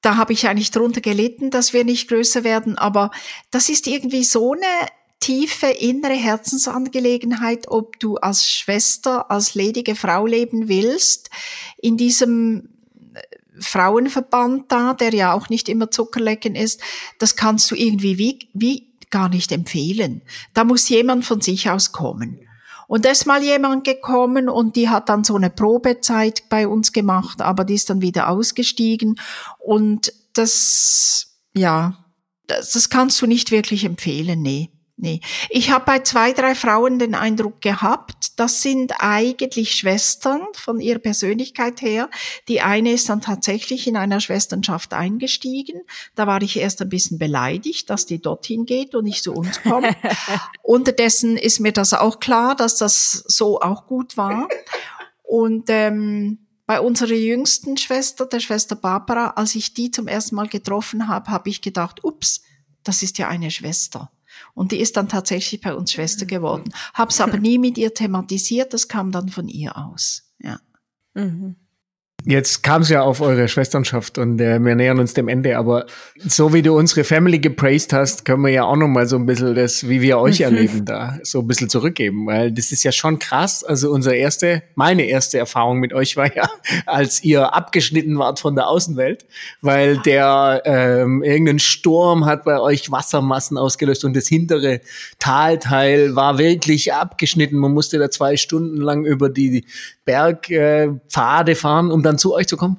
[0.00, 3.10] Da habe ich eigentlich drunter gelitten, dass wir nicht größer werden, aber
[3.50, 4.88] das ist irgendwie so eine
[5.20, 11.30] tiefe innere Herzensangelegenheit, ob du als Schwester, als ledige Frau leben willst,
[11.76, 12.68] in diesem
[13.14, 13.20] äh,
[13.60, 16.80] Frauenverband da, der ja auch nicht immer Zuckerlecken ist,
[17.18, 20.22] das kannst du irgendwie wie, wie gar nicht empfehlen.
[20.54, 22.40] Da muss jemand von sich aus kommen.
[22.86, 26.92] Und da ist mal jemand gekommen und die hat dann so eine Probezeit bei uns
[26.92, 29.20] gemacht, aber die ist dann wieder ausgestiegen.
[29.58, 32.02] Und das, ja,
[32.46, 34.70] das, das kannst du nicht wirklich empfehlen, nee.
[35.00, 35.20] Nee.
[35.48, 40.98] Ich habe bei zwei, drei Frauen den Eindruck gehabt, das sind eigentlich Schwestern von ihrer
[40.98, 42.10] Persönlichkeit her.
[42.48, 45.82] Die eine ist dann tatsächlich in einer Schwesternschaft eingestiegen.
[46.16, 49.62] Da war ich erst ein bisschen beleidigt, dass die dorthin geht und nicht zu uns
[49.62, 49.86] kommt.
[50.62, 54.48] Unterdessen ist mir das auch klar, dass das so auch gut war.
[55.22, 60.48] Und ähm, bei unserer jüngsten Schwester, der Schwester Barbara, als ich die zum ersten Mal
[60.48, 62.42] getroffen habe, habe ich gedacht, ups,
[62.82, 64.10] das ist ja eine Schwester.
[64.54, 66.72] Und die ist dann tatsächlich bei uns Schwester geworden.
[66.94, 70.32] Hab's aber nie mit ihr thematisiert, das kam dann von ihr aus.
[70.38, 70.60] Ja.
[71.14, 71.56] Mhm.
[72.30, 75.86] Jetzt kam es ja auf eure Schwesternschaft und äh, wir nähern uns dem Ende, aber
[76.18, 79.24] so wie du unsere Family gepraised hast, können wir ja auch noch mal so ein
[79.24, 82.92] bisschen das, wie wir euch erleben, da so ein bisschen zurückgeben, weil das ist ja
[82.92, 83.64] schon krass.
[83.64, 86.50] Also unsere erste, meine erste Erfahrung mit euch war ja,
[86.84, 89.24] als ihr abgeschnitten wart von der Außenwelt,
[89.62, 94.82] weil der ähm, irgendein Sturm hat bei euch Wassermassen ausgelöst und das hintere
[95.18, 97.56] Talteil war wirklich abgeschnitten.
[97.56, 99.64] Man musste da zwei Stunden lang über die
[100.04, 102.78] Bergpfade äh, fahren, um dann zu euch zu kommen.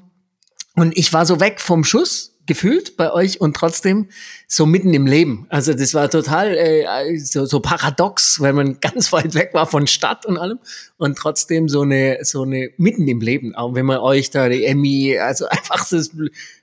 [0.76, 4.08] Und ich war so weg vom Schuss gefühlt bei euch und trotzdem
[4.48, 5.46] so mitten im Leben.
[5.50, 9.86] Also das war total äh, so, so paradox, weil man ganz weit weg war von
[9.86, 10.58] Stadt und allem
[10.98, 13.54] und trotzdem so eine so eine mitten im Leben.
[13.54, 16.02] Auch wenn man euch da die Emmy, also einfach so,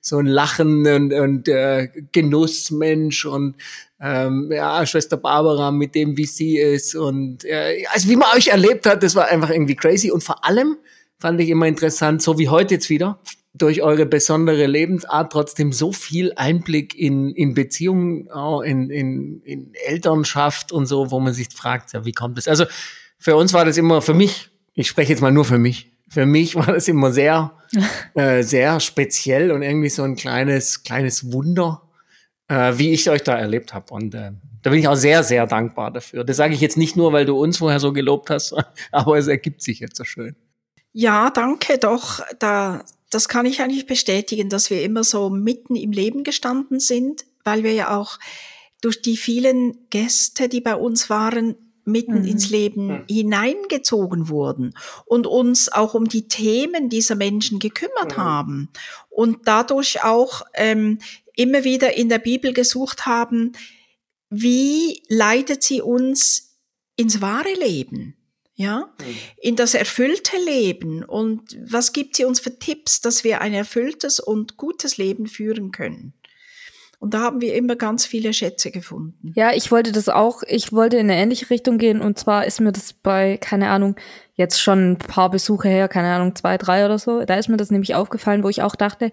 [0.01, 3.55] so ein Lachen und, und äh, Genussmensch und
[4.01, 8.49] ähm, ja Schwester Barbara mit dem wie sie ist und äh, also wie man euch
[8.49, 10.77] erlebt hat, das war einfach irgendwie crazy und vor allem
[11.19, 13.21] fand ich immer interessant, so wie heute jetzt wieder
[13.57, 18.29] durch eure besondere Lebensart trotzdem so viel Einblick in, in Beziehungen,
[18.64, 22.49] in, in, in Elternschaft und so, wo man sich fragt, ja, wie kommt das?
[22.49, 22.67] Also
[23.19, 26.27] für uns war das immer, für mich, ich spreche jetzt mal nur für mich, für
[26.27, 27.53] mich war das immer sehr,
[28.14, 31.83] äh, sehr speziell und irgendwie so ein kleines, kleines Wunder,
[32.49, 33.93] äh, wie ich euch da erlebt habe.
[33.93, 36.25] Und äh, da bin ich auch sehr, sehr dankbar dafür.
[36.25, 38.55] Das sage ich jetzt nicht nur, weil du uns vorher so gelobt hast,
[38.93, 40.37] aber es ergibt sich jetzt so schön.
[40.99, 42.22] Ja, danke doch.
[42.38, 47.26] Da, das kann ich eigentlich bestätigen, dass wir immer so mitten im Leben gestanden sind,
[47.44, 48.18] weil wir ja auch
[48.80, 52.28] durch die vielen Gäste, die bei uns waren, mitten Mhm.
[52.28, 54.72] ins Leben hineingezogen wurden
[55.05, 58.22] und uns auch um die Themen dieser Menschen gekümmert Mhm.
[58.22, 58.68] haben
[59.11, 60.99] und dadurch auch ähm,
[61.34, 63.53] immer wieder in der Bibel gesucht haben,
[64.30, 66.57] wie leitet sie uns
[66.97, 68.16] ins wahre Leben?
[68.57, 68.91] Ja,
[69.37, 71.05] in das erfüllte Leben.
[71.05, 75.73] Und was gibt sie uns für Tipps, dass wir ein erfülltes und gutes Leben führen
[75.73, 76.15] können?
[76.99, 79.33] Und da haben wir immer ganz viele Schätze gefunden.
[79.37, 82.01] Ja, ich wollte das auch, ich wollte in eine ähnliche Richtung gehen.
[82.01, 83.97] Und zwar ist mir das bei, keine Ahnung,
[84.35, 87.59] jetzt schon ein paar Besuche her, keine Ahnung, zwei, drei oder so, da ist mir
[87.59, 89.13] das nämlich aufgefallen, wo ich auch dachte,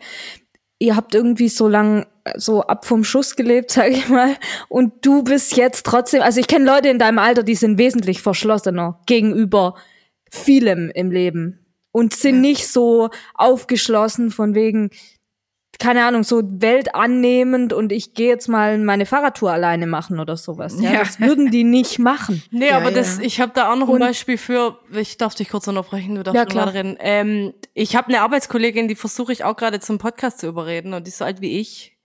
[0.80, 2.06] ihr habt irgendwie so lang
[2.36, 4.36] so ab vom Schuss gelebt, sag ich mal,
[4.70, 8.22] und du bist jetzt trotzdem, also ich kenne Leute in deinem Alter, die sind wesentlich
[8.22, 9.76] verschlossener gegenüber
[10.30, 11.60] vielem im Leben
[11.92, 14.90] und sind nicht so aufgeschlossen von wegen,
[15.84, 20.76] keine Ahnung, so weltannehmend und ich gehe jetzt mal meine Fahrradtour alleine machen oder sowas.
[20.80, 21.00] Ja, Ja.
[21.00, 22.42] Das würden die nicht machen.
[22.52, 23.24] Nee, Ja, aber das, ja.
[23.26, 26.24] ich habe da auch noch ein Und- Beispiel für, ich darf dich kurz unterbrechen, du
[26.24, 26.74] darfst Ja, klar.
[26.74, 26.96] reden.
[27.00, 31.06] Ähm, ich habe eine Arbeitskollegin, die versuche ich auch gerade zum Podcast zu überreden und
[31.06, 31.98] die ist so alt wie ich.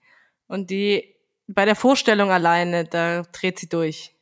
[0.47, 1.15] Und die
[1.47, 4.13] bei der Vorstellung alleine, da dreht sie durch.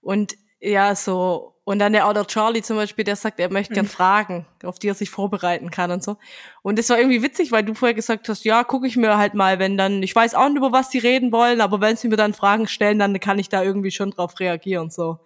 [0.00, 3.84] Und ja, so, und dann der Outer Charlie zum Beispiel, der sagt, er möchte gern
[3.84, 3.90] Mhm.
[3.90, 6.16] Fragen, auf die er sich vorbereiten kann und so.
[6.62, 9.34] Und das war irgendwie witzig, weil du vorher gesagt hast, ja, gucke ich mir halt
[9.34, 12.08] mal, wenn dann, ich weiß auch nicht, über was die reden wollen, aber wenn sie
[12.08, 15.18] mir dann Fragen stellen, dann kann ich da irgendwie schon drauf reagieren, so.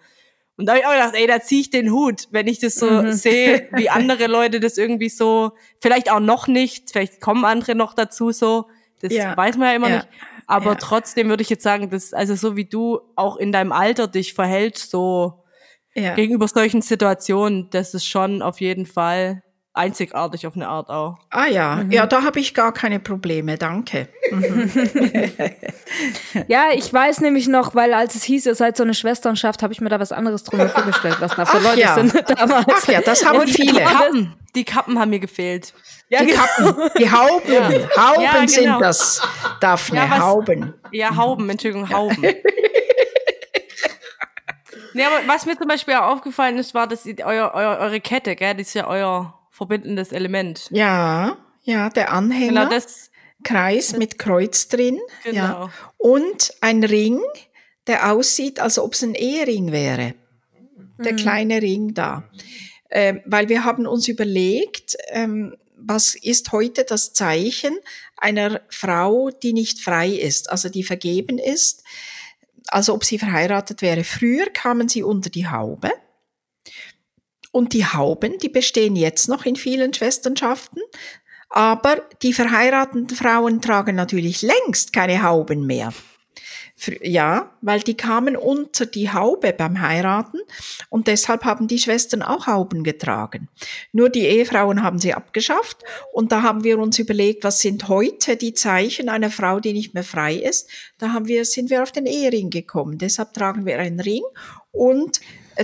[0.56, 2.74] Und da habe ich auch gedacht, ey, da ziehe ich den Hut, wenn ich das
[2.74, 3.12] so Mhm.
[3.12, 7.94] sehe, wie andere Leute das irgendwie so, vielleicht auch noch nicht, vielleicht kommen andere noch
[7.94, 8.66] dazu so,
[9.00, 9.36] das Ja.
[9.36, 9.96] weiß man ja immer Ja.
[9.98, 10.08] nicht.
[10.48, 10.74] Aber Ja.
[10.74, 14.34] trotzdem würde ich jetzt sagen, dass, also so wie du auch in deinem Alter dich
[14.34, 15.41] verhältst, so
[15.94, 16.14] Ja.
[16.14, 19.42] gegenüber solchen Situationen, das ist schon auf jeden Fall
[19.74, 21.16] einzigartig auf eine Art auch.
[21.30, 24.08] Ah ja, ja, da habe ich gar keine Probleme, danke.
[26.48, 29.72] Ja, ich weiß nämlich noch, weil als es hieß, ihr seid so eine Schwesternschaft, habe
[29.72, 31.94] ich mir da was anderes drüber vorgestellt, was da für Ach Leute ja.
[31.94, 32.66] sind damals.
[32.70, 33.80] Ach ja, das haben Die viele.
[33.82, 35.74] Kappen, die Kappen haben mir gefehlt.
[36.08, 38.46] Ja, Die Kappen, die Hauben, Hauben Ja, genau.
[38.46, 39.22] sind das,
[39.60, 40.74] Daphne, Ja, was- Hauben.
[40.92, 42.22] Ja, Hauben, Entschuldigung, Hauben.
[44.94, 48.36] Nee, aber was mir zum Beispiel auch aufgefallen ist, war, dass euer, euer, eure Kette,
[48.36, 50.68] gell, das ist ja euer verbindendes Element.
[50.70, 53.10] Ja, ja, der Anhänger, Genau das,
[53.42, 54.98] Kreis mit Kreuz drin.
[55.24, 55.36] Genau.
[55.36, 55.70] Ja.
[55.98, 57.20] Und ein Ring,
[57.86, 60.14] der aussieht, als ob es ein Ehering wäre.
[60.98, 62.22] Der kleine Ring da.
[62.90, 67.76] Ähm, weil wir haben uns überlegt, ähm, was ist heute das Zeichen
[68.16, 71.82] einer Frau, die nicht frei ist, also die vergeben ist,
[72.72, 74.04] also ob sie verheiratet wäre.
[74.04, 75.90] Früher kamen sie unter die Haube.
[77.50, 80.82] Und die Hauben, die bestehen jetzt noch in vielen Schwesternschaften.
[81.50, 85.92] Aber die verheirateten Frauen tragen natürlich längst keine Hauben mehr.
[87.02, 90.38] Ja, weil die kamen unter die Haube beim Heiraten
[90.88, 93.48] und deshalb haben die Schwestern auch Hauben getragen.
[93.92, 95.78] Nur die Ehefrauen haben sie abgeschafft
[96.12, 99.94] und da haben wir uns überlegt, was sind heute die Zeichen einer Frau, die nicht
[99.94, 100.68] mehr frei ist.
[100.98, 102.98] Da haben wir, sind wir auf den Ehering gekommen.
[102.98, 104.22] Deshalb tragen wir einen Ring
[104.72, 105.20] und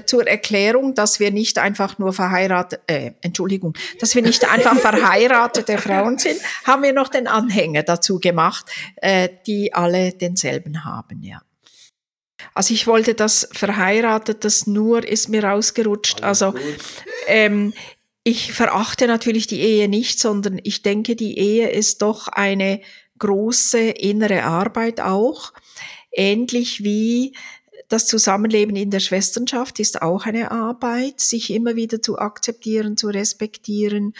[0.07, 5.79] zur Erklärung, dass wir nicht einfach nur verheiratet, äh, Entschuldigung, dass wir nicht einfach verheiratete
[5.79, 8.67] Frauen sind, haben wir noch den Anhänger dazu gemacht,
[8.97, 11.43] äh, die alle denselben haben, ja.
[12.55, 16.23] Also ich wollte das verheiratet, das nur ist mir rausgerutscht.
[16.23, 16.55] Also
[17.27, 17.73] ähm,
[18.25, 22.81] ich verachte natürlich die Ehe nicht, sondern ich denke, die Ehe ist doch eine
[23.19, 25.53] große innere Arbeit auch,
[26.13, 27.35] ähnlich wie
[27.89, 33.09] das Zusammenleben in der Schwesternschaft ist auch eine Arbeit, sich immer wieder zu akzeptieren, zu
[33.09, 34.15] respektieren,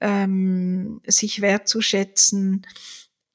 [0.00, 2.66] ähm, sich wertzuschätzen.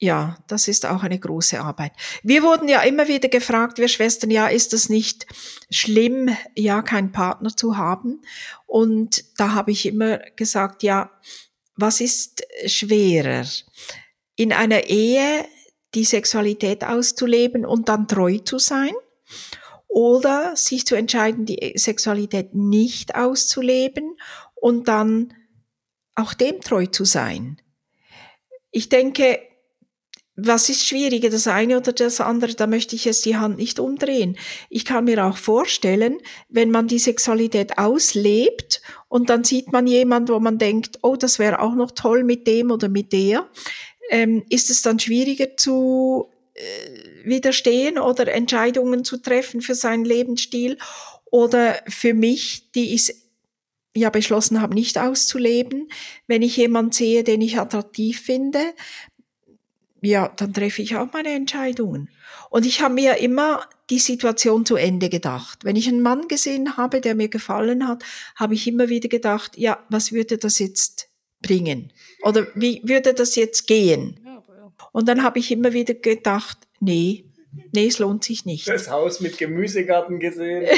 [0.00, 1.92] Ja, das ist auch eine große Arbeit.
[2.22, 5.26] Wir wurden ja immer wieder gefragt, wir Schwestern, ja, ist es nicht
[5.70, 8.22] schlimm, ja, keinen Partner zu haben?
[8.66, 11.10] Und da habe ich immer gesagt, ja,
[11.74, 13.44] was ist schwerer?
[14.36, 15.44] In einer Ehe
[15.94, 18.92] die Sexualität auszuleben und dann treu zu sein?
[19.88, 24.16] Oder sich zu entscheiden, die Sexualität nicht auszuleben
[24.54, 25.34] und dann
[26.14, 27.60] auch dem treu zu sein?
[28.70, 29.40] Ich denke,
[30.40, 32.54] was ist schwieriger, das eine oder das andere?
[32.54, 34.38] Da möchte ich jetzt die Hand nicht umdrehen.
[34.70, 36.18] Ich kann mir auch vorstellen,
[36.48, 41.40] wenn man die Sexualität auslebt und dann sieht man jemand, wo man denkt, oh, das
[41.40, 43.48] wäre auch noch toll mit dem oder mit der,
[44.10, 46.30] ähm, ist es dann schwieriger zu
[47.24, 50.78] widerstehen oder Entscheidungen zu treffen für seinen Lebensstil
[51.30, 53.14] oder für mich, die ich
[53.94, 55.90] ja beschlossen habe, nicht auszuleben.
[56.26, 58.60] Wenn ich jemanden sehe, den ich attraktiv finde,
[60.00, 62.08] ja, dann treffe ich auch meine Entscheidungen.
[62.50, 65.64] Und ich habe mir immer die Situation zu Ende gedacht.
[65.64, 68.04] Wenn ich einen Mann gesehen habe, der mir gefallen hat,
[68.36, 71.08] habe ich immer wieder gedacht, ja, was würde das jetzt
[71.42, 71.92] bringen?
[72.22, 74.20] Oder wie würde das jetzt gehen?
[74.98, 77.24] Und dann habe ich immer wieder gedacht, nee,
[77.72, 78.66] nee, es lohnt sich nicht.
[78.66, 80.66] Das Haus mit Gemüsegarten gesehen.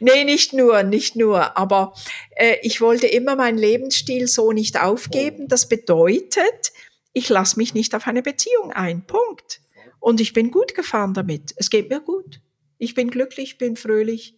[0.00, 1.56] Nee, nicht nur, nicht nur.
[1.56, 1.92] Aber
[2.36, 5.48] äh, ich wollte immer meinen Lebensstil so nicht aufgeben.
[5.48, 6.72] Das bedeutet,
[7.12, 9.04] ich lasse mich nicht auf eine Beziehung ein.
[9.04, 9.60] Punkt.
[9.98, 11.52] Und ich bin gut gefahren damit.
[11.56, 12.40] Es geht mir gut.
[12.78, 14.37] Ich bin glücklich, bin fröhlich.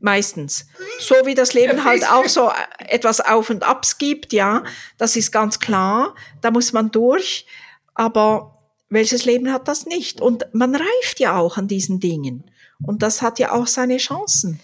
[0.00, 0.66] Meistens.
[1.00, 4.62] So wie das Leben halt auch so etwas Auf und Abs gibt, ja,
[4.96, 6.14] das ist ganz klar.
[6.40, 7.46] Da muss man durch.
[7.94, 8.58] Aber
[8.90, 10.20] welches Leben hat das nicht?
[10.20, 12.48] Und man reift ja auch an diesen Dingen.
[12.82, 14.60] Und das hat ja auch seine Chancen.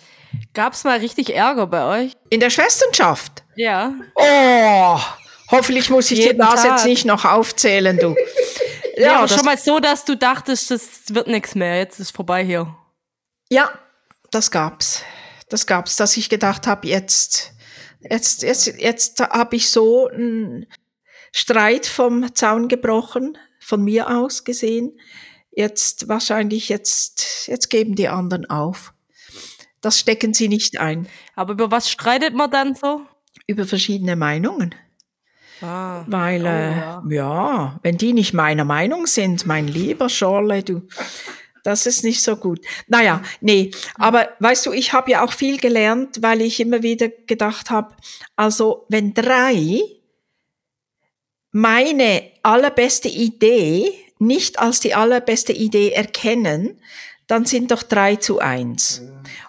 [0.52, 2.12] Gab's mal richtig Ärger bei euch?
[2.30, 3.42] In der Schwesternschaft.
[3.56, 3.92] Ja.
[4.14, 4.98] Oh,
[5.50, 6.72] hoffentlich muss ich dir Jeden das Tag.
[6.72, 8.14] jetzt nicht noch aufzählen, du.
[8.96, 12.12] Ja, aber das, schon mal so, dass du dachtest, das wird nichts mehr, jetzt ist
[12.14, 12.72] vorbei hier.
[13.50, 13.68] ja,
[14.30, 15.02] das gab's.
[15.48, 17.52] Das gab's, dass ich gedacht habe, jetzt,
[18.00, 20.66] jetzt, jetzt, jetzt habe ich so einen
[21.32, 24.98] Streit vom Zaun gebrochen, von mir aus gesehen.
[25.50, 28.92] Jetzt wahrscheinlich jetzt, jetzt geben die anderen auf.
[29.80, 31.08] Das stecken sie nicht ein.
[31.34, 33.02] Aber über was streitet man dann so?
[33.46, 34.74] Über verschiedene Meinungen.
[35.60, 36.04] Ah.
[36.08, 37.02] Weil, Oh, äh, ja.
[37.08, 37.80] ja.
[37.82, 40.82] wenn die nicht meiner Meinung sind, mein lieber Schorle, du,
[41.64, 42.60] Das ist nicht so gut.
[42.88, 47.08] Naja, nee, aber weißt du, ich habe ja auch viel gelernt, weil ich immer wieder
[47.08, 47.96] gedacht habe,
[48.36, 49.80] also wenn drei
[51.50, 56.80] meine allerbeste Idee nicht als die allerbeste Idee erkennen,
[57.26, 59.02] dann sind doch drei zu eins.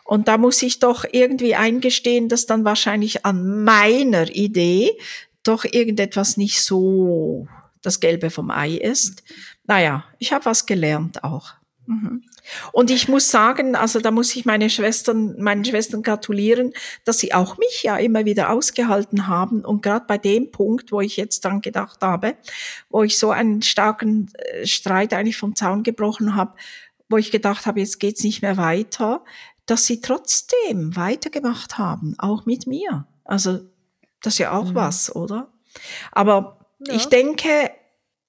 [0.05, 4.97] Und da muss ich doch irgendwie eingestehen, dass dann wahrscheinlich an meiner Idee
[5.43, 7.47] doch irgendetwas nicht so
[7.81, 9.23] das Gelbe vom Ei ist.
[9.65, 11.55] Naja, ich habe was gelernt auch.
[11.87, 12.23] Mhm.
[12.71, 16.73] Und ich muss sagen, also da muss ich meine Schwestern, meinen Schwestern gratulieren,
[17.03, 19.63] dass sie auch mich ja immer wieder ausgehalten haben.
[19.65, 22.35] Und gerade bei dem Punkt, wo ich jetzt dran gedacht habe,
[22.89, 26.53] wo ich so einen starken äh, Streit eigentlich vom Zaun gebrochen habe,
[27.09, 29.23] wo ich gedacht habe, jetzt geht's nicht mehr weiter,
[29.65, 33.07] dass sie trotzdem weitergemacht haben, auch mit mir.
[33.23, 33.59] Also
[34.21, 34.75] das ist ja auch mhm.
[34.75, 35.51] was, oder?
[36.11, 36.93] Aber ja.
[36.93, 37.71] ich denke,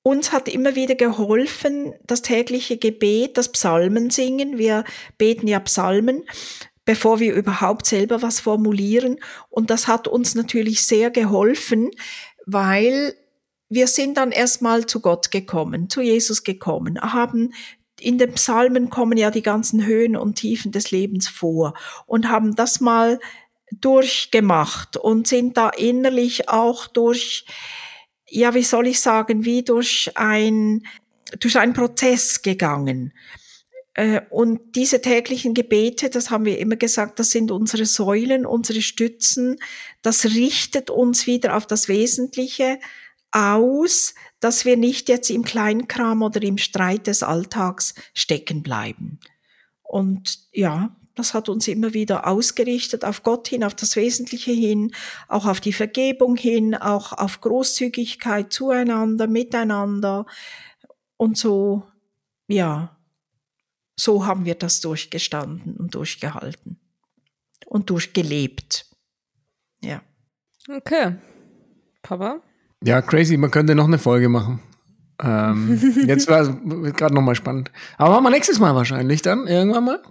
[0.07, 4.57] uns hat immer wieder geholfen das tägliche Gebet, das Psalmensingen.
[4.57, 4.84] Wir
[5.18, 6.22] beten ja Psalmen,
[6.84, 9.18] bevor wir überhaupt selber was formulieren.
[9.50, 11.90] Und das hat uns natürlich sehr geholfen,
[12.46, 13.14] weil
[13.68, 17.52] wir sind dann erstmal zu Gott gekommen, zu Jesus gekommen, haben
[17.98, 21.74] in den Psalmen kommen ja die ganzen Höhen und Tiefen des Lebens vor
[22.07, 23.18] und haben das mal
[23.72, 27.44] durchgemacht und sind da innerlich auch durch
[28.29, 30.87] ja, wie soll ich sagen, wie durch ein,
[31.41, 33.12] durch einen Prozess gegangen.
[33.95, 38.83] Äh, und diese täglichen Gebete, das haben wir immer gesagt, das sind unsere Säulen, unsere
[38.83, 39.57] Stützen.
[40.03, 42.79] Das richtet uns wieder auf das Wesentliche
[43.31, 49.18] aus, dass wir nicht jetzt im Kleinkram oder im Streit des Alltags stecken bleiben.
[49.83, 54.92] Und ja, das hat uns immer wieder ausgerichtet auf Gott hin, auf das Wesentliche hin,
[55.28, 60.26] auch auf die Vergebung hin, auch auf Großzügigkeit zueinander, miteinander.
[61.16, 61.84] Und so,
[62.48, 62.96] ja,
[63.98, 66.78] so haben wir das durchgestanden und durchgehalten
[67.64, 68.86] und durchgelebt.
[69.82, 70.02] Ja.
[70.68, 71.16] Okay.
[72.02, 72.42] Papa?
[72.84, 74.62] Ja, crazy, man könnte noch eine Folge machen.
[75.22, 76.50] Ähm, jetzt war es
[76.94, 77.72] gerade nochmal spannend.
[77.96, 80.02] Aber machen wir nächstes Mal wahrscheinlich dann, irgendwann mal.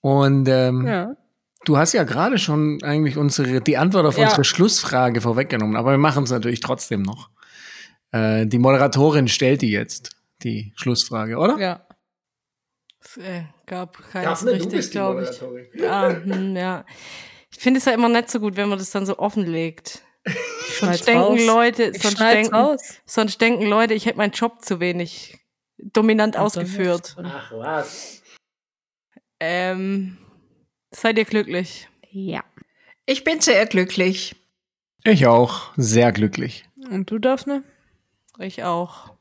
[0.00, 1.16] Und ähm, ja.
[1.64, 4.24] du hast ja gerade schon eigentlich unsere, die Antwort auf ja.
[4.24, 7.30] unsere Schlussfrage vorweggenommen, aber wir machen es natürlich trotzdem noch.
[8.12, 10.10] Äh, die Moderatorin stellt die jetzt,
[10.42, 11.58] die Schlussfrage, oder?
[11.58, 11.86] Ja.
[13.00, 15.80] Es äh, gab keins richtig, glaube ich.
[15.80, 16.84] Ja, hm, ja.
[17.50, 20.02] Ich finde es ja immer nicht so gut, wenn man das dann so offenlegt.
[20.80, 21.46] sonst denken raus.
[21.46, 22.76] Leute, sonst denken,
[23.06, 25.38] sonst denken Leute, ich hätte meinen Job zu wenig
[25.78, 27.16] dominant Ach, ausgeführt.
[27.22, 28.22] Ach was.
[29.40, 30.18] Ähm,
[30.90, 31.88] seid ihr glücklich?
[32.10, 32.44] Ja.
[33.06, 34.36] Ich bin sehr glücklich.
[35.04, 36.68] Ich auch, sehr glücklich.
[36.90, 37.62] Und du, Daphne?
[38.38, 39.17] Ich auch.